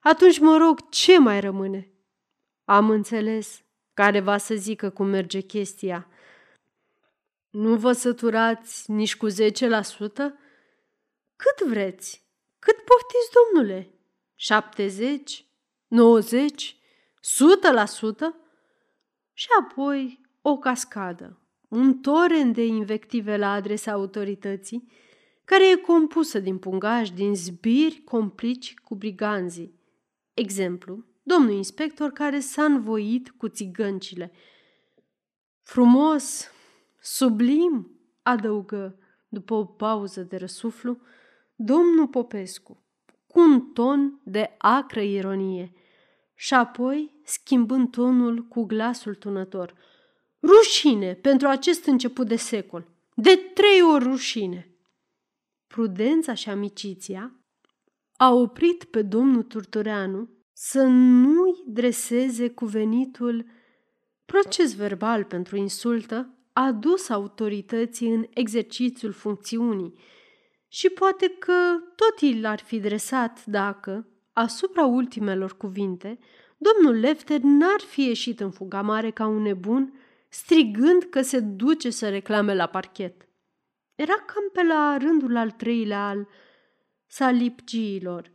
atunci 0.00 0.38
mă 0.38 0.56
rog, 0.56 0.88
ce 0.88 1.18
mai 1.18 1.40
rămâne? 1.40 1.92
Am 2.64 2.90
înțeles 2.90 3.62
care 3.94 4.20
va 4.20 4.38
să 4.38 4.54
zică 4.54 4.90
cum 4.90 5.06
merge 5.06 5.40
chestia. 5.40 6.08
Nu 7.50 7.76
vă 7.76 7.92
săturați 7.92 8.90
nici 8.90 9.16
cu 9.16 9.30
10%? 9.30 9.32
Cât 11.36 11.66
vreți? 11.66 12.26
Cât 12.58 12.76
poftiți, 12.76 13.30
domnule? 13.52 13.94
70? 14.34 15.46
90? 15.86 16.76
100%? 16.76 16.80
Și 19.32 19.46
apoi 19.60 20.20
o 20.42 20.58
cascadă, 20.58 21.40
un 21.68 21.98
torent 21.98 22.54
de 22.54 22.64
invective 22.64 23.36
la 23.36 23.52
adresa 23.52 23.92
autorității, 23.92 24.92
care 25.44 25.70
e 25.70 25.76
compusă 25.76 26.38
din 26.38 26.58
pungași, 26.58 27.12
din 27.12 27.34
zbiri 27.34 28.02
complici 28.04 28.74
cu 28.74 28.94
briganzii. 28.94 29.74
Exemplu, 30.34 31.04
domnul 31.22 31.52
inspector 31.52 32.10
care 32.10 32.40
s-a 32.40 32.64
învoit 32.64 33.30
cu 33.30 33.48
țigăncile. 33.48 34.32
Frumos, 35.62 36.50
sublim, 37.00 38.00
adăugă, 38.22 38.98
după 39.28 39.54
o 39.54 39.64
pauză 39.64 40.20
de 40.22 40.36
răsuflu, 40.36 40.98
domnul 41.54 42.08
Popescu, 42.08 42.82
cu 43.26 43.40
un 43.40 43.60
ton 43.60 44.20
de 44.24 44.54
acră 44.58 45.00
ironie, 45.00 45.72
și 46.34 46.54
apoi 46.54 47.14
schimbând 47.24 47.90
tonul 47.90 48.42
cu 48.42 48.64
glasul 48.64 49.14
tunător. 49.14 49.74
Rușine 50.42 51.14
pentru 51.14 51.48
acest 51.48 51.86
început 51.86 52.26
de 52.28 52.36
secol! 52.36 52.88
De 53.14 53.36
trei 53.54 53.82
ori 53.92 54.04
rușine! 54.04 54.71
Prudența 55.72 56.34
și 56.34 56.48
amiciția 56.48 57.36
a 58.16 58.32
oprit 58.32 58.84
pe 58.84 59.02
domnul 59.02 59.42
Turtureanu 59.42 60.28
să 60.52 60.82
nu-i 60.82 61.62
dreseze 61.66 62.50
cuvenitul 62.50 63.46
proces 64.24 64.74
verbal 64.74 65.24
pentru 65.24 65.56
insultă 65.56 66.34
adus 66.52 67.08
autorității 67.08 68.08
în 68.08 68.26
exercițiul 68.34 69.12
funcțiunii 69.12 69.94
și 70.68 70.88
poate 70.88 71.28
că 71.38 71.52
tot 71.96 72.20
i 72.20 72.40
l-ar 72.40 72.60
fi 72.60 72.80
dresat 72.80 73.44
dacă, 73.46 74.08
asupra 74.32 74.84
ultimelor 74.84 75.56
cuvinte, 75.56 76.18
domnul 76.58 77.00
Lefter 77.00 77.40
n-ar 77.40 77.80
fi 77.80 78.06
ieșit 78.06 78.40
în 78.40 78.50
fuga 78.50 78.82
mare 78.82 79.10
ca 79.10 79.26
un 79.26 79.42
nebun, 79.42 79.92
strigând 80.28 81.02
că 81.02 81.22
se 81.22 81.40
duce 81.40 81.90
să 81.90 82.08
reclame 82.08 82.54
la 82.54 82.66
parchet. 82.66 83.26
Era 83.94 84.14
cam 84.14 84.48
pe 84.52 84.62
la 84.62 84.96
rândul 84.96 85.36
al 85.36 85.50
treilea 85.50 86.08
al 86.08 86.28
salipgiilor. 87.06 88.32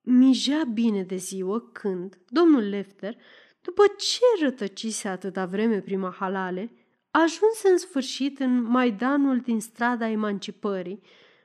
Mijea 0.00 0.64
bine 0.64 1.02
de 1.02 1.16
ziua 1.16 1.70
când 1.72 2.18
domnul 2.28 2.62
Lefter, 2.62 3.16
după 3.60 3.82
ce 3.96 4.44
rătăcise 4.44 5.08
atâta 5.08 5.46
vreme 5.46 5.80
prima 5.80 6.10
halale, 6.18 6.72
ajunse 7.10 7.68
în 7.68 7.78
sfârșit 7.78 8.38
în 8.38 8.62
maidanul 8.62 9.38
din 9.38 9.60
strada 9.60 10.08
emancipării, 10.08 11.02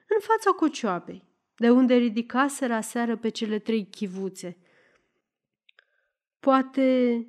în 0.07 0.19
fața 0.19 0.51
cocioapei, 0.51 1.23
de 1.55 1.69
unde 1.69 1.95
ridicaseră 1.95 2.79
seară 2.81 3.17
pe 3.17 3.29
cele 3.29 3.59
trei 3.59 3.87
chivuțe. 3.91 4.57
Poate, 6.39 7.27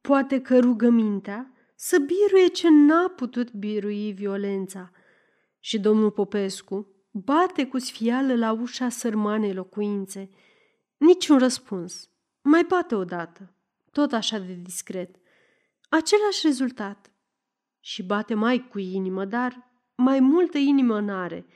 poate 0.00 0.40
că 0.40 0.58
rugămintea 0.58 1.52
să 1.74 1.98
biruie 1.98 2.46
ce 2.46 2.68
n-a 2.70 3.08
putut 3.08 3.52
birui 3.52 4.12
violența. 4.12 4.90
Și 5.64 5.78
domnul 5.78 6.10
Popescu 6.10 6.86
bate 7.10 7.66
cu 7.66 7.78
sfială 7.78 8.34
la 8.34 8.52
ușa 8.52 8.88
sărmanei 8.88 9.54
locuințe. 9.54 10.30
Niciun 10.96 11.38
răspuns. 11.38 12.10
Mai 12.40 12.64
bate 12.68 12.94
odată, 12.94 13.54
tot 13.90 14.12
așa 14.12 14.38
de 14.38 14.52
discret. 14.52 15.16
Același 15.88 16.46
rezultat. 16.46 17.12
Și 17.80 18.02
bate 18.02 18.34
mai 18.34 18.68
cu 18.68 18.78
inimă, 18.78 19.24
dar 19.24 19.70
mai 19.94 20.20
multă 20.20 20.58
inimă 20.58 21.00
n-are. 21.00 21.46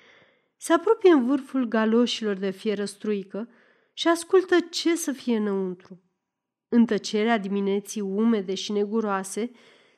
Se 0.56 0.72
apropie 0.72 1.10
în 1.10 1.26
vârful 1.26 1.64
galoșilor 1.64 2.36
de 2.36 2.50
fieră 2.50 2.84
struică 2.84 3.48
și 3.92 4.08
ascultă 4.08 4.56
ce 4.70 4.96
să 4.96 5.12
fie 5.12 5.36
înăuntru. 5.36 6.02
În 6.68 6.86
tăcerea 6.86 7.38
dimineții 7.38 8.00
umede 8.00 8.54
și 8.54 8.72
neguroase 8.72 9.50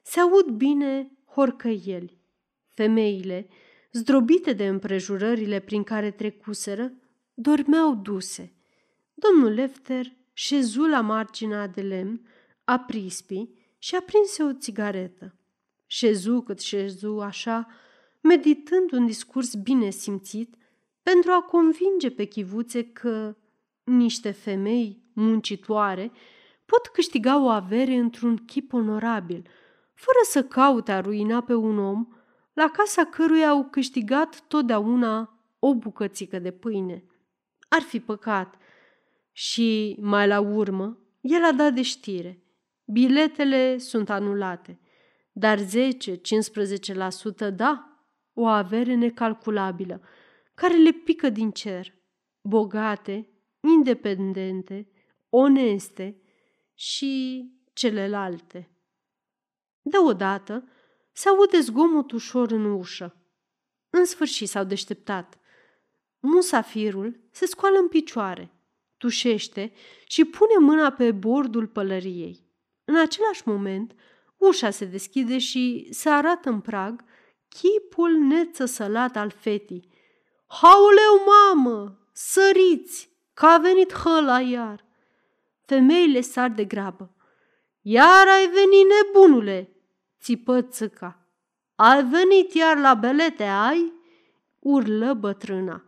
se 0.03 0.21
aud 0.21 0.47
bine 0.47 1.11
horcăieli. 1.35 2.21
Femeile, 2.69 3.49
zdrobite 3.93 4.53
de 4.53 4.67
împrejurările 4.67 5.59
prin 5.59 5.83
care 5.83 6.11
trecuseră, 6.11 6.93
dormeau 7.35 7.95
duse. 7.95 8.53
Domnul 9.15 9.53
Lefter 9.53 10.13
șezu 10.33 10.83
la 10.83 11.01
marginea 11.01 11.67
de 11.67 11.81
lemn 11.81 12.29
a 12.65 12.79
prispii 12.79 13.55
și 13.79 13.95
aprinse 13.95 14.43
o 14.43 14.53
țigaretă. 14.53 15.35
Șezu 15.87 16.41
cât 16.41 16.61
șezu 16.61 17.19
așa, 17.19 17.67
meditând 18.21 18.93
un 18.93 19.07
discurs 19.07 19.55
bine 19.55 19.91
simțit 19.91 20.55
pentru 21.03 21.31
a 21.31 21.43
convinge 21.43 22.11
pe 22.11 22.25
chivuțe 22.25 22.85
că 22.85 23.37
niște 23.85 24.31
femei 24.31 25.03
muncitoare 25.13 26.13
pot 26.65 26.87
câștiga 26.87 27.43
o 27.43 27.49
avere 27.49 27.95
într-un 27.95 28.37
chip 28.37 28.73
onorabil, 28.73 29.47
fără 29.95 30.19
să 30.23 30.43
caute 30.43 30.93
a 30.93 31.01
ruina 31.01 31.43
pe 31.43 31.55
un 31.55 31.79
om 31.79 32.07
la 32.59 32.69
casa 32.69 33.05
căruia 33.05 33.49
au 33.49 33.65
câștigat 33.65 34.41
totdeauna 34.41 35.41
o 35.59 35.75
bucățică 35.75 36.39
de 36.39 36.51
pâine. 36.51 37.05
Ar 37.69 37.81
fi 37.81 38.01
păcat. 38.01 38.57
Și 39.33 39.97
mai 40.01 40.27
la 40.27 40.41
urmă, 40.41 40.99
el 41.21 41.45
a 41.45 41.53
dat 41.53 41.75
de 41.75 41.83
știre. 41.83 42.43
Biletele 42.85 43.79
sunt 43.79 44.11
anulate, 44.11 44.81
dar 45.33 45.59
10-15% 45.59 45.65
da, 47.55 48.03
o 48.33 48.47
avere 48.47 48.95
necalculabilă, 48.95 50.01
care 50.55 50.77
le 50.77 50.91
pică 50.91 51.29
din 51.29 51.51
cer, 51.51 51.95
bogate, 52.41 53.29
independente, 53.61 54.89
oneste 55.29 56.23
și 56.75 57.45
celelalte. 57.73 58.71
Deodată 59.83 60.69
se 61.19 61.29
aude 61.29 61.61
zgomot 61.61 62.13
ușor 62.13 62.51
în 62.51 62.65
ușă. 62.65 63.17
În 63.91 64.05
sfârșit 64.05 64.49
s-au 64.49 64.65
deșteptat. 64.65 65.39
Musafirul 66.19 67.21
se 67.31 67.47
scoală 67.47 67.79
în 67.79 67.89
picioare, 67.89 68.53
tușește 68.97 69.73
și 70.07 70.25
pune 70.25 70.67
mâna 70.67 70.91
pe 70.91 71.13
bordul 71.13 71.67
pălăriei. 71.67 72.45
În 72.85 72.97
același 72.97 73.43
moment, 73.45 73.95
ușa 74.37 74.71
se 74.71 74.85
deschide 74.85 75.39
și 75.39 75.89
se 75.91 76.09
arată 76.09 76.49
în 76.49 76.61
prag 76.61 77.05
chipul 77.49 78.11
nețăsălat 78.11 79.17
al 79.17 79.31
fetii. 79.31 79.89
Hauleu, 80.47 81.25
mamă! 81.27 81.99
Săriți! 82.13 83.11
Că 83.35 83.47
a 83.47 83.59
venit 83.59 83.93
hăla 83.93 84.41
iar! 84.41 84.85
Femeile 85.65 86.21
sar 86.21 86.51
de 86.51 86.65
grabă. 86.65 87.15
Iar 87.81 88.27
ai 88.29 88.47
venit, 88.47 88.87
nebunule!" 88.87 89.73
Țipă 90.21 90.63
țâca. 90.63 91.27
Ai 91.75 92.05
venit 92.05 92.55
iar 92.55 92.77
la 92.77 92.95
belete, 92.95 93.45
ai?" 93.45 93.93
urlă 94.59 95.15
bătrâna. 95.15 95.83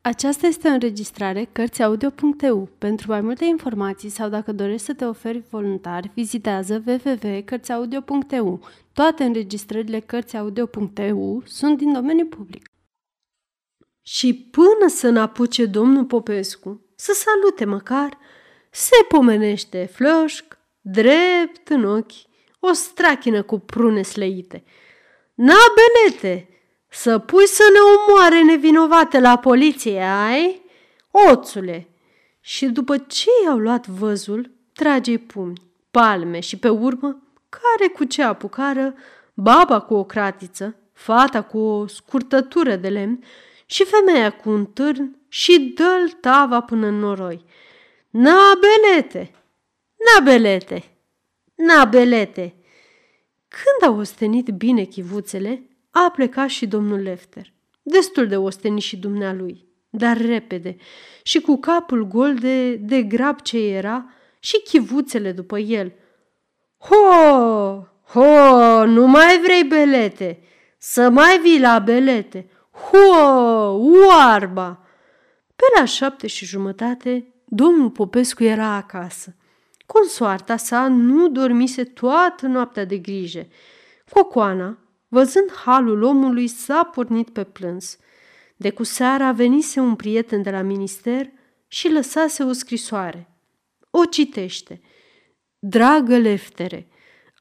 Aceasta 0.00 0.46
este 0.46 0.68
o 0.68 0.72
înregistrare 0.72 1.48
Cărțiaudio.eu. 1.52 2.68
Pentru 2.78 3.10
mai 3.10 3.20
multe 3.20 3.44
informații 3.44 4.08
sau 4.08 4.28
dacă 4.28 4.52
dorești 4.52 4.86
să 4.86 4.94
te 4.94 5.04
oferi 5.04 5.42
voluntar, 5.50 6.10
vizitează 6.14 6.82
www.cărțiaudio.eu. 6.86 8.60
Toate 8.92 9.24
înregistrările 9.24 10.00
Cărțiaudio.eu 10.00 11.42
sunt 11.44 11.78
din 11.78 11.92
domeniu 11.92 12.26
public. 12.26 12.66
Și 14.02 14.34
până 14.34 14.88
să 14.88 15.08
n-apuce 15.10 15.66
domnul 15.66 16.04
Popescu 16.04 16.86
să 16.96 17.12
salute 17.12 17.64
măcar, 17.64 18.18
se 18.70 18.96
pomenește 19.08 19.88
flășc, 19.92 20.58
drept 20.80 21.68
în 21.68 21.84
ochi, 21.84 22.31
o 22.64 22.72
strachină 22.72 23.42
cu 23.42 23.58
prune 23.58 24.02
slăite. 24.02 24.64
Na, 25.34 25.54
belete, 25.74 26.48
să 26.88 27.18
pui 27.18 27.46
să 27.46 27.62
ne 27.72 27.78
omoare 27.78 28.42
nevinovate 28.42 29.20
la 29.20 29.38
poliție, 29.38 30.00
ai? 30.00 30.62
Oțule! 31.10 31.88
Și 32.40 32.66
după 32.66 32.98
ce 32.98 33.28
i-au 33.44 33.58
luat 33.58 33.86
văzul, 33.86 34.50
trage 34.72 35.18
pumni, 35.18 35.62
palme 35.90 36.40
și 36.40 36.58
pe 36.58 36.68
urmă, 36.68 37.22
care 37.48 37.88
cu 37.88 38.04
ce 38.04 38.22
apucară, 38.22 38.94
baba 39.34 39.80
cu 39.80 39.94
o 39.94 40.04
cratiță, 40.04 40.76
fata 40.92 41.42
cu 41.42 41.58
o 41.58 41.86
scurtătură 41.86 42.76
de 42.76 42.88
lemn 42.88 43.24
și 43.66 43.84
femeia 43.84 44.30
cu 44.30 44.50
un 44.50 44.64
târn 44.64 45.16
și 45.28 45.72
dă-l 45.76 46.10
tava 46.20 46.60
până 46.60 46.86
în 46.86 46.98
noroi. 46.98 47.44
Na, 48.10 48.58
belete! 48.60 49.30
Na, 49.96 50.24
belete! 50.24 50.91
Na, 51.66 51.84
belete! 51.84 52.54
Când 53.48 53.90
au 53.90 53.98
ostenit 53.98 54.48
bine 54.48 54.84
chivuțele, 54.84 55.62
a 55.90 56.10
plecat 56.14 56.48
și 56.48 56.66
domnul 56.66 56.98
Lefter. 56.98 57.52
Destul 57.82 58.26
de 58.26 58.36
ostenit 58.36 58.82
și 58.82 58.96
dumnealui, 58.96 59.68
dar 59.90 60.16
repede 60.16 60.76
și 61.22 61.40
cu 61.40 61.56
capul 61.56 62.06
gol 62.06 62.34
de, 62.34 62.74
de 62.74 63.02
grab 63.02 63.40
ce 63.40 63.58
era 63.58 64.10
și 64.38 64.62
chivuțele 64.62 65.32
după 65.32 65.58
el. 65.58 65.92
Ho! 66.78 66.94
Ho! 68.06 68.84
Nu 68.84 69.06
mai 69.06 69.40
vrei 69.42 69.64
belete! 69.64 70.42
Să 70.78 71.10
mai 71.10 71.38
vii 71.38 71.60
la 71.60 71.78
belete! 71.78 72.50
Ho! 72.70 73.22
Oarba! 74.06 74.86
Pe 75.56 75.64
la 75.78 75.84
șapte 75.84 76.26
și 76.26 76.44
jumătate, 76.44 77.34
domnul 77.44 77.90
Popescu 77.90 78.44
era 78.44 78.74
acasă. 78.74 79.36
Consoarta 79.92 80.56
sa 80.56 80.88
nu 80.88 81.28
dormise 81.28 81.84
toată 81.84 82.46
noaptea 82.46 82.84
de 82.84 82.98
grijă. 82.98 83.46
Cocoana, 84.10 84.78
văzând 85.08 85.52
halul 85.64 86.02
omului, 86.02 86.46
s-a 86.46 86.84
pornit 86.84 87.30
pe 87.30 87.44
plâns. 87.44 87.98
De 88.56 88.70
cu 88.70 88.82
seara 88.82 89.32
venise 89.32 89.80
un 89.80 89.94
prieten 89.96 90.42
de 90.42 90.50
la 90.50 90.62
minister 90.62 91.30
și 91.68 91.88
lăsase 91.92 92.42
o 92.42 92.52
scrisoare. 92.52 93.30
O 93.90 94.04
citește. 94.04 94.80
Dragă 95.58 96.18
leftere, 96.18 96.88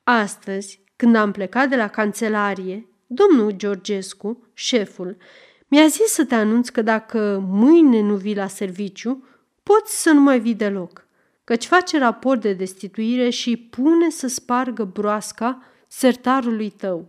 astăzi, 0.04 0.84
când 0.96 1.16
am 1.16 1.32
plecat 1.32 1.70
de 1.70 1.76
la 1.76 1.88
cancelarie, 1.88 2.88
domnul 3.08 3.52
Georgescu, 3.52 4.48
șeful, 4.54 5.18
mi-a 5.68 5.88
zis 5.88 6.12
să 6.12 6.26
te 6.26 6.36
anunț 6.36 6.70
că 6.70 6.82
dacă 6.82 7.44
mâine 7.48 8.02
nu 8.02 8.16
vii 8.16 8.36
la 8.36 8.48
serviciu, 8.48 9.28
poți 9.64 10.02
să 10.02 10.12
nu 10.12 10.22
mai 10.22 10.40
vii 10.40 10.56
deloc 10.56 11.10
căci 11.44 11.66
face 11.66 11.98
raport 11.98 12.42
de 12.42 12.54
destituire 12.54 13.30
și 13.30 13.58
pune 13.58 14.10
să 14.10 14.28
spargă 14.28 14.84
broasca 14.84 15.64
sertarului 15.88 16.70
tău, 16.70 17.08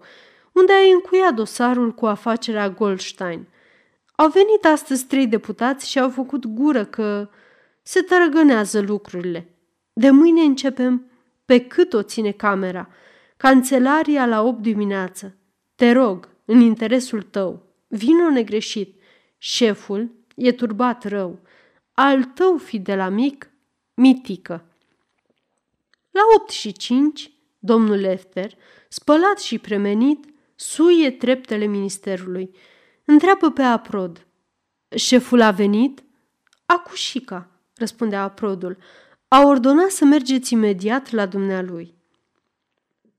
unde 0.52 0.72
ai 0.72 0.90
încuiat 0.90 1.34
dosarul 1.34 1.92
cu 1.92 2.06
afacerea 2.06 2.70
Goldstein. 2.70 3.46
Au 4.14 4.28
venit 4.28 4.64
astăzi 4.64 5.06
trei 5.06 5.26
deputați 5.26 5.90
și 5.90 5.98
au 5.98 6.10
făcut 6.10 6.46
gură 6.46 6.84
că 6.84 7.28
se 7.82 8.00
tărăgânează 8.00 8.80
lucrurile. 8.80 9.54
De 9.92 10.10
mâine 10.10 10.40
începem 10.40 11.06
pe 11.44 11.66
cât 11.66 11.92
o 11.92 12.02
ține 12.02 12.30
camera, 12.30 12.88
cancelaria 13.36 14.26
la 14.26 14.42
8 14.42 14.62
dimineață. 14.62 15.36
Te 15.74 15.92
rog, 15.92 16.28
în 16.44 16.60
interesul 16.60 17.22
tău, 17.22 17.62
vină 17.88 18.28
negreșit. 18.28 19.00
Șeful 19.38 20.10
e 20.34 20.52
turbat 20.52 21.04
rău. 21.04 21.38
Al 21.92 22.24
tău 22.24 22.56
fidel 22.56 23.00
amic, 23.00 23.50
mitică. 23.94 24.64
La 26.10 26.20
opt 26.36 26.50
și 26.50 26.72
cinci, 26.72 27.32
domnul 27.58 27.96
Lefter, 27.96 28.54
spălat 28.88 29.38
și 29.40 29.58
premenit, 29.58 30.24
suie 30.54 31.10
treptele 31.10 31.64
ministerului. 31.64 32.56
Întreabă 33.04 33.50
pe 33.50 33.62
aprod. 33.62 34.26
Șeful 34.94 35.40
a 35.40 35.50
venit? 35.50 36.02
Acușica, 36.66 37.50
răspundea 37.74 38.22
aprodul. 38.22 38.76
A 39.28 39.42
ordonat 39.46 39.90
să 39.90 40.04
mergeți 40.04 40.52
imediat 40.52 41.10
la 41.10 41.26
dumnealui. 41.26 41.94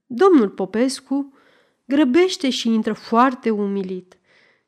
Domnul 0.05 0.49
Popescu 0.49 1.33
grăbește 1.85 2.49
și 2.49 2.67
intră 2.67 2.93
foarte 2.93 3.49
umilit. 3.49 4.17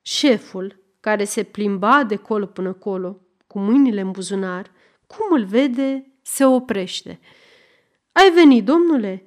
Șeful, 0.02 0.84
care 1.00 1.24
se 1.24 1.44
plimba 1.44 2.04
de 2.04 2.16
colo 2.16 2.46
până 2.46 2.74
colo, 2.74 3.22
cu 3.48 3.60
mâinile 3.60 4.02
în 4.02 4.12
buzunar, 4.12 4.72
cum 5.08 5.38
îl 5.38 5.46
vede, 5.46 6.12
se 6.22 6.46
oprește. 6.46 7.20
Ai 8.12 8.32
venit, 8.32 8.66
domnule?" 8.66 9.26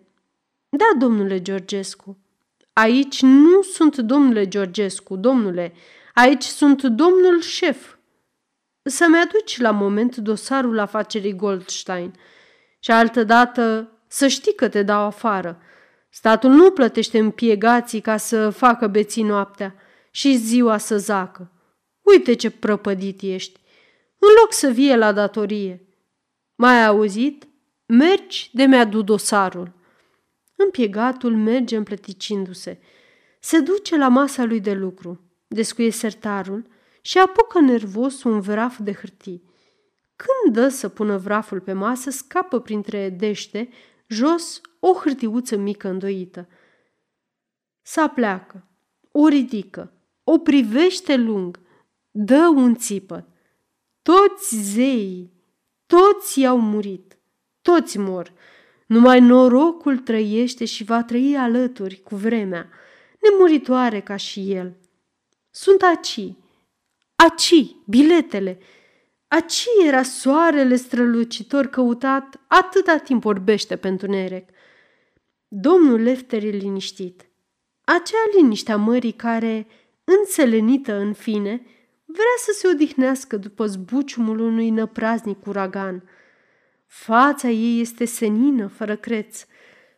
Da, 0.68 0.98
domnule 0.98 1.42
Georgescu." 1.42 2.18
Aici 2.72 3.22
nu 3.22 3.62
sunt 3.62 3.96
domnule 3.96 4.48
Georgescu, 4.48 5.16
domnule. 5.16 5.72
Aici 6.14 6.42
sunt 6.42 6.82
domnul 6.82 7.40
șef." 7.40 7.96
Să-mi 8.82 9.18
aduci 9.18 9.58
la 9.58 9.70
moment 9.70 10.16
dosarul 10.16 10.78
afacerii 10.78 11.36
Goldstein. 11.36 12.14
Și 12.78 12.90
altădată 12.90 13.92
să 14.06 14.26
știi 14.26 14.54
că 14.54 14.68
te 14.68 14.82
dau 14.82 15.04
afară. 15.04 15.60
Statul 16.10 16.50
nu 16.50 16.70
plătește 16.70 17.18
împiegații 17.18 18.00
ca 18.00 18.16
să 18.16 18.50
facă 18.50 18.86
beții 18.86 19.22
noaptea 19.22 19.74
și 20.10 20.36
ziua 20.36 20.78
să 20.78 20.98
zacă. 20.98 21.50
Uite 22.02 22.34
ce 22.34 22.50
prăpădit 22.50 23.20
ești 23.22 23.60
în 24.18 24.28
loc 24.40 24.52
să 24.52 24.68
vie 24.68 24.96
la 24.96 25.12
datorie. 25.12 25.86
Mai 26.54 26.84
auzit? 26.86 27.48
Mergi 27.86 28.50
de 28.52 28.64
mi-adu 28.64 29.02
dosarul. 29.02 29.72
Împiegatul 30.56 31.36
merge 31.36 31.76
împlăticindu-se. 31.76 32.80
Se 33.40 33.60
duce 33.60 33.96
la 33.96 34.08
masa 34.08 34.44
lui 34.44 34.60
de 34.60 34.72
lucru, 34.72 35.20
descuie 35.46 35.90
sertarul 35.90 36.66
și 37.00 37.18
apucă 37.18 37.60
nervos 37.60 38.22
un 38.22 38.40
vraf 38.40 38.78
de 38.78 38.92
hârtii. 38.92 39.42
Când 40.16 40.54
dă 40.54 40.68
să 40.68 40.88
pună 40.88 41.16
vraful 41.16 41.60
pe 41.60 41.72
masă, 41.72 42.10
scapă 42.10 42.60
printre 42.60 43.08
dește, 43.08 43.68
jos, 44.06 44.60
o 44.80 44.92
hârtiuță 44.92 45.56
mică 45.56 45.88
îndoită. 45.88 46.48
Sa 47.82 48.08
pleacă, 48.08 48.68
o 49.12 49.28
ridică, 49.28 49.92
o 50.24 50.38
privește 50.38 51.16
lung, 51.16 51.60
dă 52.10 52.52
un 52.54 52.74
țipăt. 52.74 53.26
Toți 54.08 54.56
zeii, 54.56 55.32
toți 55.86 56.40
i-au 56.40 56.60
murit, 56.60 57.18
toți 57.62 57.98
mor. 57.98 58.32
Numai 58.86 59.20
norocul 59.20 59.98
trăiește 59.98 60.64
și 60.64 60.84
va 60.84 61.04
trăi 61.04 61.36
alături 61.36 62.00
cu 62.02 62.16
vremea, 62.16 62.68
nemuritoare 63.20 64.00
ca 64.00 64.16
și 64.16 64.52
el. 64.52 64.76
Sunt 65.50 65.82
aci, 65.82 66.32
aci, 67.16 67.76
biletele, 67.86 68.58
aci 69.26 69.64
era 69.86 70.02
soarele 70.02 70.76
strălucitor 70.76 71.66
căutat 71.66 72.40
atâta 72.46 72.96
timp 72.96 73.24
orbește 73.24 73.76
pentru 73.76 74.10
Nerec. 74.10 74.48
Domnul 75.48 76.00
Lefter 76.00 76.42
e 76.42 76.48
liniștit. 76.48 77.28
Acea 77.84 78.24
liniște 78.34 78.72
a 78.72 78.76
mării 78.76 79.12
care, 79.12 79.66
înțelenită 80.04 80.94
în 80.94 81.12
fine, 81.12 81.62
vrea 82.10 82.36
să 82.36 82.50
se 82.54 82.68
odihnească 82.68 83.36
după 83.36 83.66
zbuciumul 83.66 84.38
unui 84.38 84.70
năpraznic 84.70 85.46
uragan. 85.46 86.02
Fața 86.86 87.48
ei 87.48 87.80
este 87.80 88.04
senină, 88.04 88.66
fără 88.66 88.96
creț, 88.96 89.44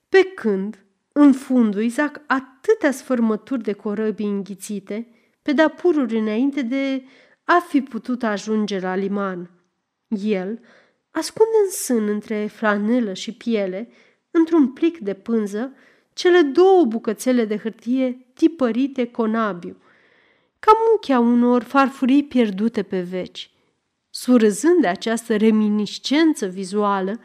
pe 0.08 0.22
când, 0.34 0.84
în 1.12 1.32
fundul, 1.32 1.88
zac 1.88 2.20
atâtea 2.26 2.90
sfărmături 2.90 3.62
de 3.62 3.72
corăbii 3.72 4.26
înghițite, 4.26 5.08
pe 5.42 5.52
dapururi 5.52 6.18
înainte 6.18 6.62
de 6.62 7.04
a 7.44 7.64
fi 7.68 7.80
putut 7.80 8.22
ajunge 8.22 8.78
la 8.78 8.94
liman. 8.94 9.50
El 10.08 10.60
ascunde 11.10 11.56
în 11.64 11.70
sân 11.70 12.08
între 12.08 12.46
flanelă 12.46 13.12
și 13.12 13.32
piele, 13.32 13.88
într-un 14.30 14.72
plic 14.72 14.98
de 14.98 15.14
pânză, 15.14 15.72
cele 16.12 16.40
două 16.40 16.84
bucățele 16.84 17.44
de 17.44 17.56
hârtie 17.56 18.26
tipărite 18.34 19.06
conabiu, 19.06 19.76
ca 20.60 20.72
muchea 20.90 21.18
unor 21.18 21.62
farfurii 21.62 22.24
pierdute 22.24 22.82
pe 22.82 23.00
veci. 23.00 23.50
Surâzând 24.10 24.80
de 24.80 24.86
această 24.86 25.36
reminiscență 25.36 26.46
vizuală, 26.46 27.20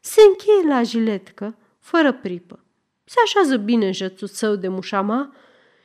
se 0.00 0.20
încheie 0.28 0.74
la 0.74 0.82
jiletcă, 0.82 1.56
fără 1.78 2.12
pripă. 2.12 2.64
Se 3.04 3.16
așează 3.24 3.56
bine 3.56 3.86
în 3.86 3.92
jățul 3.92 4.28
său 4.28 4.54
de 4.54 4.68
mușama 4.68 5.34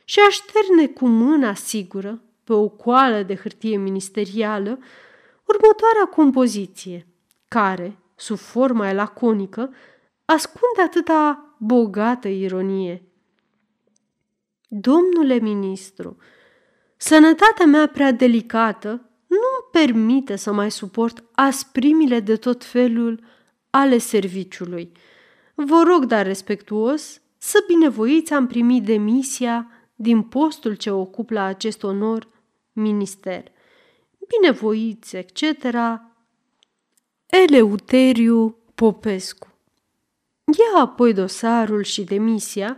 și 0.04 0.20
așterne 0.20 0.86
cu 0.86 1.06
mâna 1.06 1.54
sigură, 1.54 2.22
pe 2.44 2.52
o 2.52 2.68
coală 2.68 3.22
de 3.22 3.36
hârtie 3.36 3.76
ministerială, 3.76 4.78
următoarea 5.44 6.04
compoziție, 6.10 7.06
care, 7.48 7.98
sub 8.16 8.36
forma 8.36 8.92
laconică, 8.92 9.74
ascunde 10.24 10.82
atâta 10.84 11.54
bogată 11.58 12.28
ironie. 12.28 13.02
Domnule 14.68 15.34
ministru, 15.34 16.16
sănătatea 17.04 17.66
mea 17.66 17.86
prea 17.86 18.12
delicată 18.12 18.88
nu-mi 19.26 19.70
permite 19.72 20.36
să 20.36 20.52
mai 20.52 20.70
suport 20.70 21.24
asprimile 21.32 22.20
de 22.20 22.36
tot 22.36 22.64
felul 22.64 23.20
ale 23.70 23.98
serviciului. 23.98 24.92
Vă 25.54 25.82
rog, 25.86 26.04
dar 26.04 26.26
respectuos, 26.26 27.20
să 27.38 27.64
binevoiți 27.66 28.32
am 28.32 28.46
primit 28.46 28.84
demisia 28.84 29.70
din 29.94 30.22
postul 30.22 30.74
ce 30.74 30.90
ocup 30.90 31.30
la 31.30 31.44
acest 31.44 31.82
onor 31.82 32.28
minister. 32.72 33.44
Binevoiți, 34.28 35.16
etc. 35.16 35.42
Eleuteriu 37.26 38.56
Popescu. 38.74 39.48
Ia 40.44 40.80
apoi 40.80 41.12
dosarul 41.12 41.82
și 41.82 42.04
demisia 42.04 42.76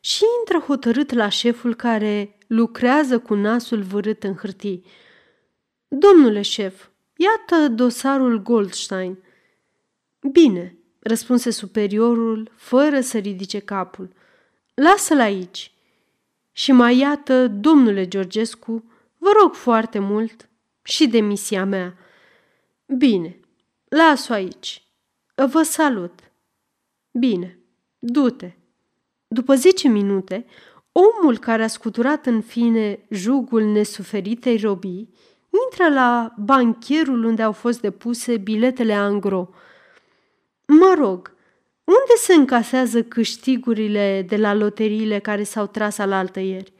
și 0.00 0.24
intră 0.38 0.66
hotărât 0.66 1.12
la 1.12 1.28
șeful 1.28 1.74
care 1.74 2.37
lucrează 2.48 3.18
cu 3.18 3.34
nasul 3.34 3.82
vârât 3.82 4.24
în 4.24 4.34
hârtii. 4.34 4.84
Domnule 5.88 6.42
șef, 6.42 6.88
iată 7.16 7.68
dosarul 7.68 8.42
Goldstein. 8.42 9.18
Bine, 10.32 10.76
răspunse 10.98 11.50
superiorul, 11.50 12.50
fără 12.56 13.00
să 13.00 13.18
ridice 13.18 13.58
capul. 13.58 14.12
Lasă-l 14.74 15.20
aici. 15.20 15.72
Și 16.52 16.72
mai 16.72 16.98
iată, 16.98 17.48
domnule 17.48 18.08
Georgescu, 18.08 18.90
vă 19.18 19.28
rog 19.42 19.54
foarte 19.54 19.98
mult 19.98 20.48
și 20.82 21.06
demisia 21.06 21.64
mea. 21.64 21.96
Bine, 22.96 23.40
las-o 23.88 24.32
aici. 24.32 24.82
Vă 25.34 25.62
salut. 25.62 26.20
Bine, 27.10 27.58
du-te. 27.98 28.52
După 29.28 29.54
zece 29.54 29.88
minute, 29.88 30.46
omul 30.98 31.38
care 31.38 31.62
a 31.62 31.66
scuturat 31.66 32.26
în 32.26 32.40
fine 32.40 33.06
jugul 33.10 33.62
nesuferitei 33.62 34.56
robii 34.56 35.14
intră 35.64 35.94
la 35.94 36.34
bancherul 36.38 37.24
unde 37.24 37.42
au 37.42 37.52
fost 37.52 37.80
depuse 37.80 38.36
biletele 38.36 38.92
angro. 38.92 39.50
Mă 40.66 40.94
rog, 40.98 41.34
unde 41.84 42.14
se 42.16 42.34
încasează 42.34 43.02
câștigurile 43.02 44.24
de 44.28 44.36
la 44.36 44.54
loteriile 44.54 45.18
care 45.18 45.42
s-au 45.42 45.66
tras 45.66 45.98
alaltă 45.98 46.40
ieri? 46.40 46.72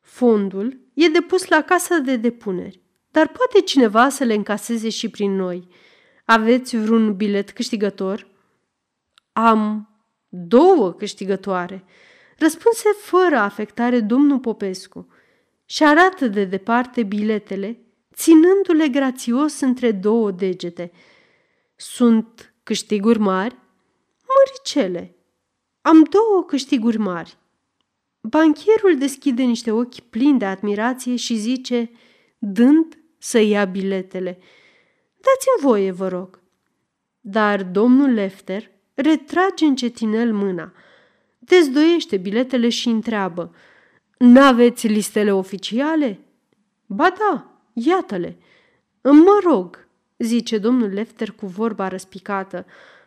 Fondul 0.00 0.80
e 0.94 1.08
depus 1.08 1.48
la 1.48 1.62
casa 1.62 1.98
de 1.98 2.16
depuneri, 2.16 2.80
dar 3.10 3.28
poate 3.28 3.60
cineva 3.60 4.08
să 4.08 4.24
le 4.24 4.34
încaseze 4.34 4.88
și 4.88 5.08
prin 5.08 5.34
noi. 5.34 5.68
Aveți 6.24 6.76
vreun 6.76 7.16
bilet 7.16 7.50
câștigător?" 7.50 8.32
Am 9.32 9.88
două 10.28 10.92
câștigătoare, 10.92 11.84
răspunse 12.38 12.88
fără 13.00 13.36
afectare 13.36 14.00
domnul 14.00 14.38
Popescu 14.38 15.08
și 15.64 15.84
arată 15.84 16.26
de 16.26 16.44
departe 16.44 17.02
biletele, 17.02 17.78
ținându-le 18.14 18.88
grațios 18.88 19.60
între 19.60 19.92
două 19.92 20.30
degete. 20.30 20.92
Sunt 21.76 22.54
câștiguri 22.62 23.18
mari? 23.18 23.56
Măricele. 24.26 25.16
Am 25.80 26.02
două 26.02 26.44
câștiguri 26.46 26.98
mari. 26.98 27.38
Banchierul 28.20 28.98
deschide 28.98 29.42
niște 29.42 29.70
ochi 29.70 30.00
plini 30.00 30.38
de 30.38 30.44
admirație 30.44 31.16
și 31.16 31.34
zice, 31.36 31.90
dând 32.38 32.98
să 33.18 33.38
ia 33.38 33.64
biletele. 33.64 34.38
Dați-mi 35.14 35.60
voie, 35.60 35.90
vă 35.90 36.08
rog. 36.08 36.40
Dar 37.20 37.62
domnul 37.62 38.10
Lefter 38.10 38.70
retrage 38.94 39.64
încetinel 39.64 40.32
mâna, 40.32 40.72
dezdoiește 41.44 42.16
biletele 42.16 42.68
și 42.68 42.88
întreabă 42.88 43.54
N-aveți 44.18 44.86
listele 44.86 45.32
oficiale? 45.32 46.20
Ba 46.86 47.14
da, 47.18 47.60
iată-le. 47.72 48.38
Mă 49.02 49.40
rog, 49.44 49.86
zice 50.18 50.58
domnul 50.58 50.88
Lefter 50.88 51.30
cu 51.30 51.46
vorba 51.46 51.88
răspicată, 51.88 52.66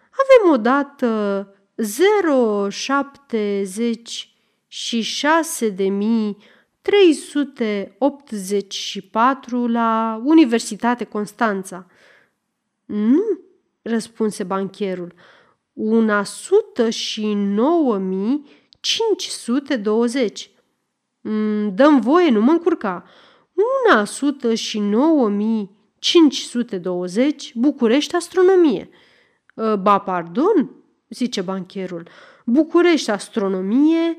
avem 0.09 0.51
o 0.53 0.57
dată 0.57 1.51
076 2.69 5.69
de 5.69 5.87
mii 5.87 6.37
384 6.81 9.67
la 9.67 10.21
Universitate 10.23 11.03
Constanța. 11.03 11.85
Nu, 12.85 13.39
răspunse 13.81 14.43
bancherul, 14.43 15.13
una 15.77 16.23
sută 16.23 16.89
și 16.89 17.33
nouă 17.33 17.97
mii 17.97 18.45
520. 18.79 20.49
Mm, 21.21 21.75
dăm 21.75 21.99
voie, 21.99 22.29
nu 22.29 22.41
mă 22.41 22.51
încurca. 22.51 23.03
Una 23.85 24.05
sută 24.05 24.53
și 24.53 24.79
nouă 24.79 25.29
mii 25.29 25.75
520 25.99 27.55
București 27.55 28.15
Astronomie. 28.15 28.89
Ă, 29.57 29.75
ba, 29.75 29.99
pardon, 29.99 30.71
zice 31.09 31.41
bancherul, 31.41 32.07
București 32.45 33.09
Astronomie 33.09 34.17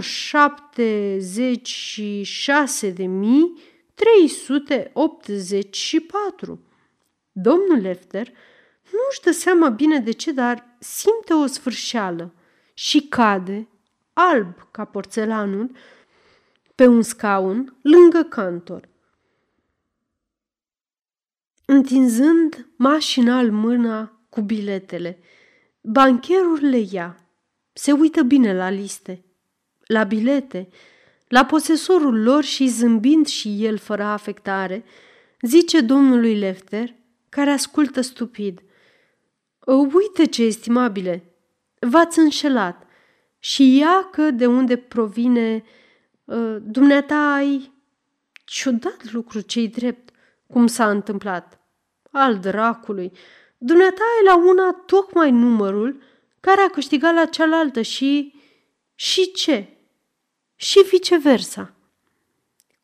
076 0.00 2.90
de 2.90 3.04
mii 3.04 3.60
384. 3.94 6.60
Domnul 7.32 7.78
Lefter 7.80 8.32
nu-și 8.92 9.20
dă 9.20 9.30
seama 9.30 9.68
bine 9.68 9.98
de 9.98 10.10
ce, 10.10 10.32
dar 10.32 10.76
simte 10.78 11.32
o 11.32 11.46
sfârșeală 11.46 12.34
și 12.74 13.00
cade, 13.00 13.68
alb 14.12 14.68
ca 14.70 14.84
porțelanul, 14.84 15.70
pe 16.74 16.86
un 16.86 17.02
scaun 17.02 17.76
lângă 17.82 18.22
cantor. 18.22 18.88
Întinzând 21.64 22.68
mașinal 22.76 23.50
mâna 23.50 24.20
cu 24.28 24.40
biletele, 24.40 25.18
bancherul 25.80 26.58
le 26.62 26.86
ia. 26.90 27.16
Se 27.72 27.92
uită 27.92 28.22
bine 28.22 28.54
la 28.54 28.70
liste, 28.70 29.24
la 29.86 30.04
bilete, 30.04 30.68
la 31.28 31.44
posesorul 31.44 32.22
lor 32.22 32.44
și 32.44 32.66
zâmbind 32.66 33.26
și 33.26 33.64
el 33.64 33.78
fără 33.78 34.02
afectare, 34.02 34.84
zice 35.40 35.80
domnului 35.80 36.38
Lefter, 36.38 36.94
care 37.28 37.50
ascultă 37.50 38.00
stupid– 38.00 38.62
Uite 39.66 40.24
ce 40.26 40.42
estimabile! 40.42 41.24
V-ați 41.78 42.18
înșelat 42.18 42.86
și 43.38 43.76
ia 43.76 44.08
că 44.12 44.30
de 44.30 44.46
unde 44.46 44.76
provine 44.76 45.64
uh, 46.24 46.56
dumneata 46.62 47.32
ai 47.32 47.72
ciudat 48.44 49.12
lucru 49.12 49.40
cei 49.40 49.68
drept, 49.68 50.10
cum 50.46 50.66
s-a 50.66 50.90
întâmplat. 50.90 51.60
Al 52.10 52.38
dracului, 52.38 53.12
Dumneata 53.64 54.02
e 54.20 54.24
la 54.24 54.36
una 54.36 54.72
tocmai 54.86 55.30
numărul 55.30 56.02
care 56.40 56.60
a 56.60 56.68
câștigat 56.68 57.14
la 57.14 57.24
cealaltă 57.24 57.82
și... 57.82 58.34
Și 58.94 59.32
ce? 59.32 59.76
Și 60.56 60.86
viceversa. 60.90 61.74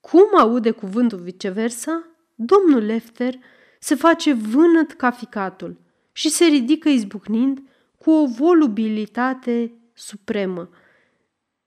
Cum 0.00 0.38
aude 0.38 0.70
cuvântul 0.70 1.18
viceversa, 1.18 2.06
domnul 2.34 2.82
Lefter 2.82 3.34
se 3.78 3.94
face 3.94 4.32
vânăt 4.32 4.92
ca 4.92 5.10
ficatul 5.10 5.76
și 6.18 6.28
se 6.28 6.44
ridică 6.44 6.88
izbucnind 6.88 7.62
cu 7.98 8.10
o 8.10 8.26
volubilitate 8.26 9.72
supremă. 9.94 10.68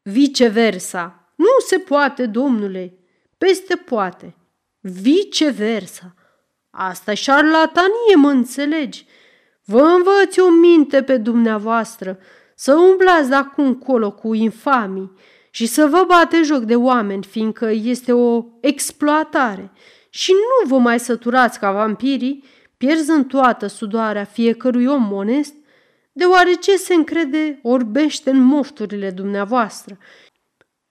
Viceversa. 0.01 1.33
Nu 1.35 1.65
se 1.65 1.77
poate, 1.77 2.25
domnule. 2.25 2.97
Peste 3.37 3.75
poate. 3.75 4.35
Viceversa. 4.79 6.15
asta 6.69 7.11
e 7.11 7.15
șarlatanie, 7.15 8.15
mă 8.15 8.29
înțelegi? 8.29 9.05
Vă 9.65 9.81
învăț 9.81 10.37
o 10.37 10.49
minte 10.49 11.03
pe 11.03 11.17
dumneavoastră 11.17 12.19
să 12.55 12.75
umblați 12.75 13.29
de 13.29 13.35
acum 13.35 13.65
încolo 13.65 14.11
cu 14.11 14.33
infamii 14.33 15.11
și 15.49 15.65
să 15.65 15.85
vă 15.85 16.05
bate 16.07 16.41
joc 16.43 16.61
de 16.63 16.75
oameni, 16.75 17.23
fiindcă 17.23 17.69
este 17.69 18.13
o 18.13 18.45
exploatare 18.61 19.71
și 20.09 20.31
nu 20.31 20.67
vă 20.67 20.77
mai 20.77 20.99
săturați 20.99 21.59
ca 21.59 21.71
vampirii, 21.71 22.43
pierzând 22.81 23.27
toată 23.27 23.67
sudoarea 23.67 24.23
fiecărui 24.23 24.85
om 24.85 25.11
onest, 25.11 25.53
deoarece 26.11 26.75
se 26.75 26.93
încrede 26.93 27.59
orbește 27.63 28.29
în 28.29 28.37
mofturile 28.37 29.11
dumneavoastră 29.11 29.97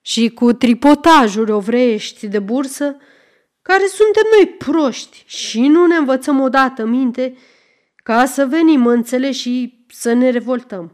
și 0.01 0.29
cu 0.29 0.53
tripotajuri 0.53 1.51
ovreiești 1.51 2.27
de 2.29 2.39
bursă, 2.39 2.97
care 3.63 3.87
suntem 3.87 4.23
noi 4.37 4.47
proști 4.47 5.23
și 5.27 5.61
nu 5.61 5.87
ne 5.87 5.95
învățăm 5.97 6.41
odată 6.41 6.85
minte 6.85 7.37
ca 7.97 8.25
să 8.25 8.47
venim 8.47 8.87
înțeleși 8.87 9.41
și 9.41 9.85
să 9.89 10.13
ne 10.13 10.31
revoltăm. 10.31 10.93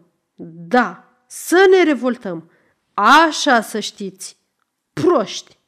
Da, 0.69 1.05
să 1.27 1.67
ne 1.71 1.83
revoltăm. 1.83 2.51
Așa 2.95 3.61
să 3.61 3.81
știți. 3.81 4.37
Proști, 4.93 5.59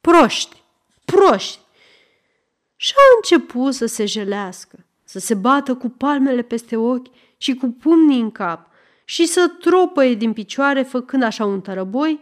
proști, 0.00 0.62
proști. 1.04 1.58
Și 2.82 2.92
a 2.96 3.16
început 3.16 3.74
să 3.74 3.86
se 3.86 4.04
jelească, 4.06 4.86
să 5.04 5.18
se 5.18 5.34
bată 5.34 5.74
cu 5.74 5.88
palmele 5.88 6.42
peste 6.42 6.76
ochi 6.76 7.06
și 7.36 7.54
cu 7.54 7.66
pumnii 7.66 8.20
în 8.20 8.30
cap 8.30 8.70
și 9.04 9.26
să 9.26 9.52
tropăie 9.60 10.14
din 10.14 10.32
picioare 10.32 10.82
făcând 10.82 11.22
așa 11.22 11.44
un 11.44 11.60
tărăboi, 11.60 12.20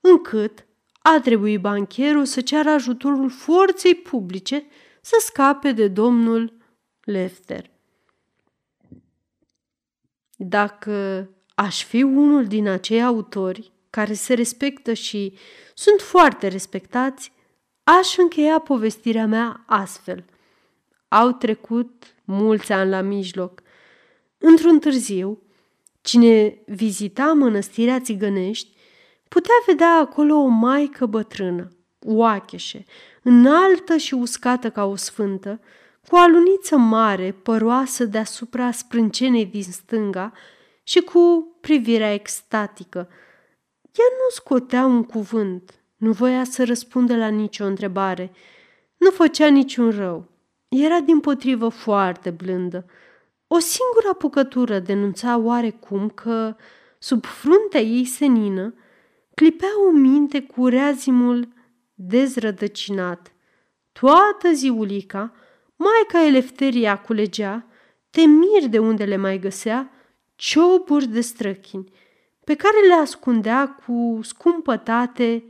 încât 0.00 0.66
a 0.98 1.20
trebuit 1.20 1.60
bancherul 1.60 2.24
să 2.24 2.40
ceară 2.40 2.70
ajutorul 2.70 3.30
forței 3.30 3.94
publice 3.94 4.66
să 5.00 5.16
scape 5.20 5.72
de 5.72 5.88
domnul 5.88 6.56
Lefter. 7.04 7.70
Dacă 10.36 11.28
aș 11.54 11.84
fi 11.84 12.02
unul 12.02 12.46
din 12.46 12.68
acei 12.68 13.02
autori 13.02 13.72
care 13.90 14.12
se 14.12 14.34
respectă 14.34 14.92
și 14.92 15.38
sunt 15.74 16.00
foarte 16.00 16.48
respectați, 16.48 17.32
aș 17.96 18.16
încheia 18.16 18.58
povestirea 18.58 19.26
mea 19.26 19.64
astfel. 19.66 20.24
Au 21.08 21.32
trecut 21.32 22.14
mulți 22.24 22.72
ani 22.72 22.90
la 22.90 23.00
mijloc. 23.00 23.62
Într-un 24.38 24.78
târziu, 24.78 25.42
cine 26.00 26.58
vizita 26.66 27.32
mănăstirea 27.32 28.00
țigănești 28.00 28.76
putea 29.28 29.54
vedea 29.66 29.92
acolo 29.92 30.34
o 30.34 30.46
maică 30.46 31.06
bătrână, 31.06 31.68
oacheșe, 32.00 32.84
înaltă 33.22 33.96
și 33.96 34.14
uscată 34.14 34.70
ca 34.70 34.84
o 34.84 34.96
sfântă, 34.96 35.60
cu 36.08 36.14
o 36.14 36.18
aluniță 36.18 36.76
mare, 36.76 37.32
păroasă 37.32 38.04
deasupra 38.04 38.70
sprâncenei 38.70 39.46
din 39.46 39.62
stânga 39.62 40.32
și 40.82 41.00
cu 41.00 41.56
privirea 41.60 42.12
extatică. 42.12 42.98
Ea 43.82 44.06
nu 44.12 44.30
scotea 44.30 44.84
un 44.84 45.04
cuvânt, 45.04 45.77
nu 45.98 46.12
voia 46.12 46.44
să 46.44 46.64
răspundă 46.64 47.16
la 47.16 47.28
nicio 47.28 47.64
întrebare, 47.64 48.32
nu 48.96 49.10
făcea 49.10 49.48
niciun 49.48 49.90
rău. 49.90 50.24
Era 50.68 51.00
din 51.00 51.20
potrivă 51.20 51.68
foarte 51.68 52.30
blândă. 52.30 52.86
O 53.46 53.58
singură 53.58 54.08
apucătură 54.12 54.78
denunța 54.78 55.36
oarecum 55.36 56.08
că, 56.08 56.56
sub 56.98 57.24
fruntea 57.24 57.80
ei 57.80 58.04
senină, 58.04 58.74
clipea 59.34 59.68
o 59.88 59.90
minte 59.90 60.42
cu 60.42 60.66
reazimul 60.66 61.48
dezrădăcinat. 61.94 63.32
Toată 63.92 64.52
ziulica, 64.52 65.32
Maica 65.76 66.26
Elefteria 66.26 66.98
culegea, 66.98 67.66
temir 68.10 68.68
de 68.68 68.78
unde 68.78 69.04
le 69.04 69.16
mai 69.16 69.38
găsea, 69.38 69.90
cioburi 70.34 71.06
de 71.06 71.20
străchini, 71.20 71.92
pe 72.44 72.54
care 72.54 72.86
le 72.86 72.94
ascundea 72.94 73.68
cu 73.86 74.20
scumpătate 74.22 75.44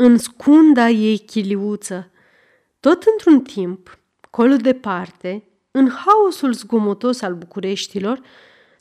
în 0.00 0.18
scunda 0.18 0.88
ei 0.88 1.18
chiliuță. 1.18 2.10
Tot 2.80 3.02
într-un 3.02 3.40
timp, 3.40 3.98
colo 4.30 4.56
departe, 4.56 5.48
în 5.70 5.90
haosul 5.90 6.52
zgomotos 6.52 7.20
al 7.20 7.34
Bucureștilor, 7.34 8.20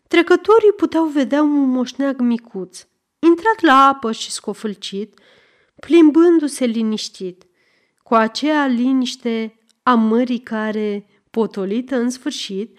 trecătorii 0.07 0.71
puteau 0.71 1.05
vedea 1.05 1.41
un 1.41 1.69
moșneag 1.69 2.19
micuț, 2.19 2.85
intrat 3.19 3.61
la 3.61 3.73
apă 3.73 4.11
și 4.11 4.31
scofâlcit, 4.31 5.19
plimbându-se 5.79 6.65
liniștit, 6.65 7.43
cu 8.03 8.13
aceea 8.13 8.65
liniște 8.67 9.59
a 9.83 9.93
mării 9.93 10.39
care, 10.39 11.05
potolită 11.29 11.95
în 11.95 12.09
sfârșit, 12.09 12.77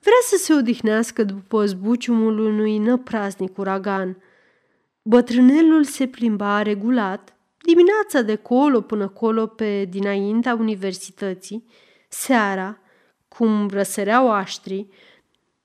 vrea 0.00 0.20
să 0.22 0.36
se 0.36 0.54
odihnească 0.54 1.24
după 1.24 1.64
zbuciumul 1.64 2.38
unui 2.38 2.78
năpraznic 2.78 3.58
uragan. 3.58 4.22
Bătrânelul 5.02 5.84
se 5.84 6.06
plimba 6.06 6.62
regulat, 6.62 7.34
dimineața 7.62 8.22
de 8.22 8.36
colo 8.36 8.80
până 8.80 9.08
colo 9.08 9.46
pe 9.46 9.84
dinaintea 9.84 10.54
universității, 10.54 11.64
seara, 12.08 12.80
cum 13.28 13.68
răsăreau 13.68 14.32
aștrii, 14.32 14.90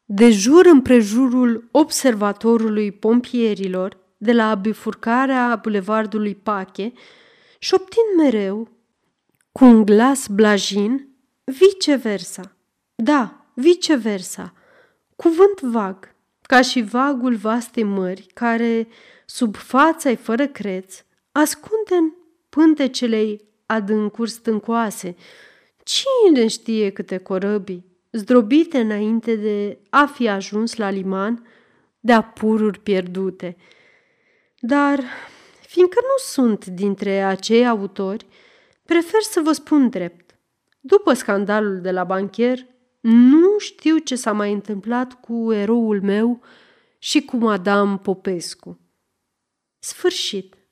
de 0.05 0.31
jur 0.31 0.65
împrejurul 0.65 1.67
observatorului 1.71 2.91
pompierilor, 2.91 3.97
de 4.17 4.33
la 4.33 4.55
bifurcarea 4.55 5.59
bulevardului 5.61 6.35
Pache, 6.35 6.93
șoptind 7.59 8.05
mereu 8.17 8.69
cu 9.51 9.65
un 9.65 9.85
glas 9.85 10.27
blajin, 10.27 11.07
viceversa. 11.43 12.55
Da, 12.95 13.45
viceversa. 13.53 14.53
Cuvânt 15.15 15.61
vag, 15.61 16.15
ca 16.41 16.61
și 16.61 16.81
vagul 16.81 17.35
vastei 17.35 17.83
mări, 17.83 18.27
care, 18.33 18.87
sub 19.25 19.55
fața 19.55 20.15
fără 20.15 20.47
creț, 20.47 21.03
ascunde 21.37 21.95
în 21.95 22.11
pântecelei 22.49 23.41
adâncuri 23.65 24.29
stâncoase. 24.29 25.15
Cine 25.83 26.47
știe 26.47 26.89
câte 26.89 27.17
corăbii, 27.17 27.85
zdrobite 28.11 28.79
înainte 28.79 29.35
de 29.35 29.77
a 29.89 30.05
fi 30.05 30.27
ajuns 30.27 30.75
la 30.75 30.89
liman, 30.89 31.47
de 31.99 32.13
apururi 32.13 32.79
pierdute. 32.79 33.57
Dar, 34.59 35.03
fiindcă 35.67 35.99
nu 36.01 36.17
sunt 36.17 36.65
dintre 36.65 37.23
acei 37.23 37.67
autori 37.67 38.25
Prefer 38.85 39.21
să 39.21 39.41
vă 39.41 39.51
spun 39.51 39.89
drept. 39.89 40.35
După 40.79 41.13
scandalul 41.13 41.81
de 41.81 41.91
la 41.91 42.03
bancher, 42.03 42.65
nu 43.01 43.59
știu 43.59 43.97
ce 43.97 44.15
s-a 44.15 44.31
mai 44.31 44.53
întâmplat 44.53 45.19
cu 45.19 45.51
eroul 45.51 46.01
meu 46.01 46.41
și 46.99 47.21
cu 47.21 47.37
Madame 47.37 47.97
Popescu. 47.97 48.79
Sfârșit. 49.79 50.64